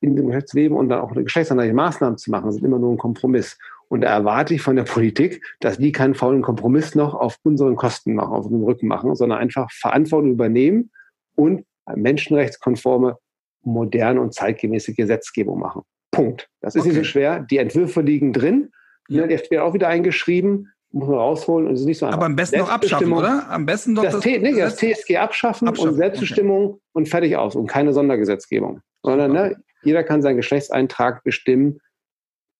[0.00, 2.98] in dem Geschäftsleben und dann auch eine geschlechtsangleiche Maßnahmen zu machen, sind immer nur ein
[2.98, 3.58] Kompromiss.
[3.88, 7.76] Und da erwarte ich von der Politik, dass die keinen faulen Kompromiss noch auf unseren
[7.76, 10.90] Kosten machen, auf unserem Rücken machen, sondern einfach Verantwortung übernehmen
[11.34, 13.18] und menschenrechtskonforme,
[13.62, 15.82] moderne und zeitgemäße Gesetzgebung machen.
[16.10, 16.48] Punkt.
[16.60, 16.88] Das ist Okay.
[16.90, 17.40] nicht so schwer.
[17.40, 18.70] Die Entwürfe liegen drin.
[19.08, 19.26] Ja.
[19.26, 20.72] Die wird auch wieder eingeschrieben.
[20.92, 22.18] muss man rausholen und es ist nicht so einfach.
[22.18, 23.48] Aber am besten noch abschaffen, oder?
[23.48, 25.90] Am besten doch das, das, nee, das TSG abschaffen, abschaffen.
[25.90, 26.80] und Selbstbestimmung okay.
[26.92, 28.80] und fertig aus und keine Sondergesetzgebung.
[29.04, 31.80] Sondern ne, jeder kann seinen Geschlechtseintrag bestimmen,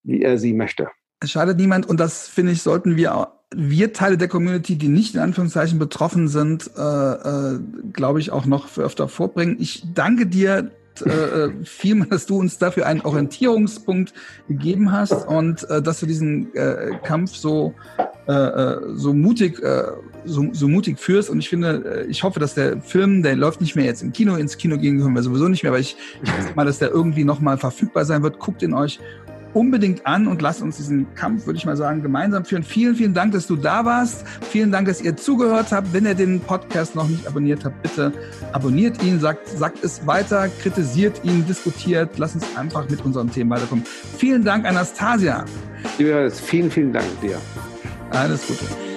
[0.04, 0.88] wie er sie möchte.
[1.20, 5.14] Es schadet niemand und das finde ich, sollten wir wir Teile der Community, die nicht
[5.14, 7.58] in Anführungszeichen betroffen sind, äh, äh,
[7.92, 9.56] glaube ich, auch noch für öfter vorbringen.
[9.58, 10.70] Ich danke dir
[11.02, 14.12] äh, äh vielmal, dass du uns dafür einen Orientierungspunkt
[14.48, 17.74] gegeben hast und äh, dass du diesen äh, Kampf so
[18.28, 19.84] äh, äh so mutig äh,
[20.24, 21.30] so, so mutig führst.
[21.30, 24.36] Und ich finde ich hoffe dass der Film der läuft nicht mehr jetzt im Kino.
[24.36, 26.90] Ins Kino gehen können wir sowieso nicht mehr aber ich, ich weiß mal dass der
[26.90, 28.38] irgendwie noch mal verfügbar sein wird.
[28.38, 29.00] Guckt ihn euch
[29.54, 32.62] unbedingt an und lasst uns diesen Kampf, würde ich mal sagen, gemeinsam führen.
[32.62, 34.24] Vielen, vielen Dank, dass du da warst.
[34.50, 35.92] Vielen Dank, dass ihr zugehört habt.
[35.92, 38.12] Wenn ihr den Podcast noch nicht abonniert habt, bitte
[38.52, 42.18] abonniert ihn, sagt, sagt es weiter, kritisiert ihn, diskutiert.
[42.18, 43.84] Lasst uns einfach mit unseren Themen weiterkommen.
[44.18, 45.44] Vielen Dank, Anastasia.
[45.98, 47.38] Lieber vielen, vielen Dank dir.
[48.10, 48.89] Alles Gute.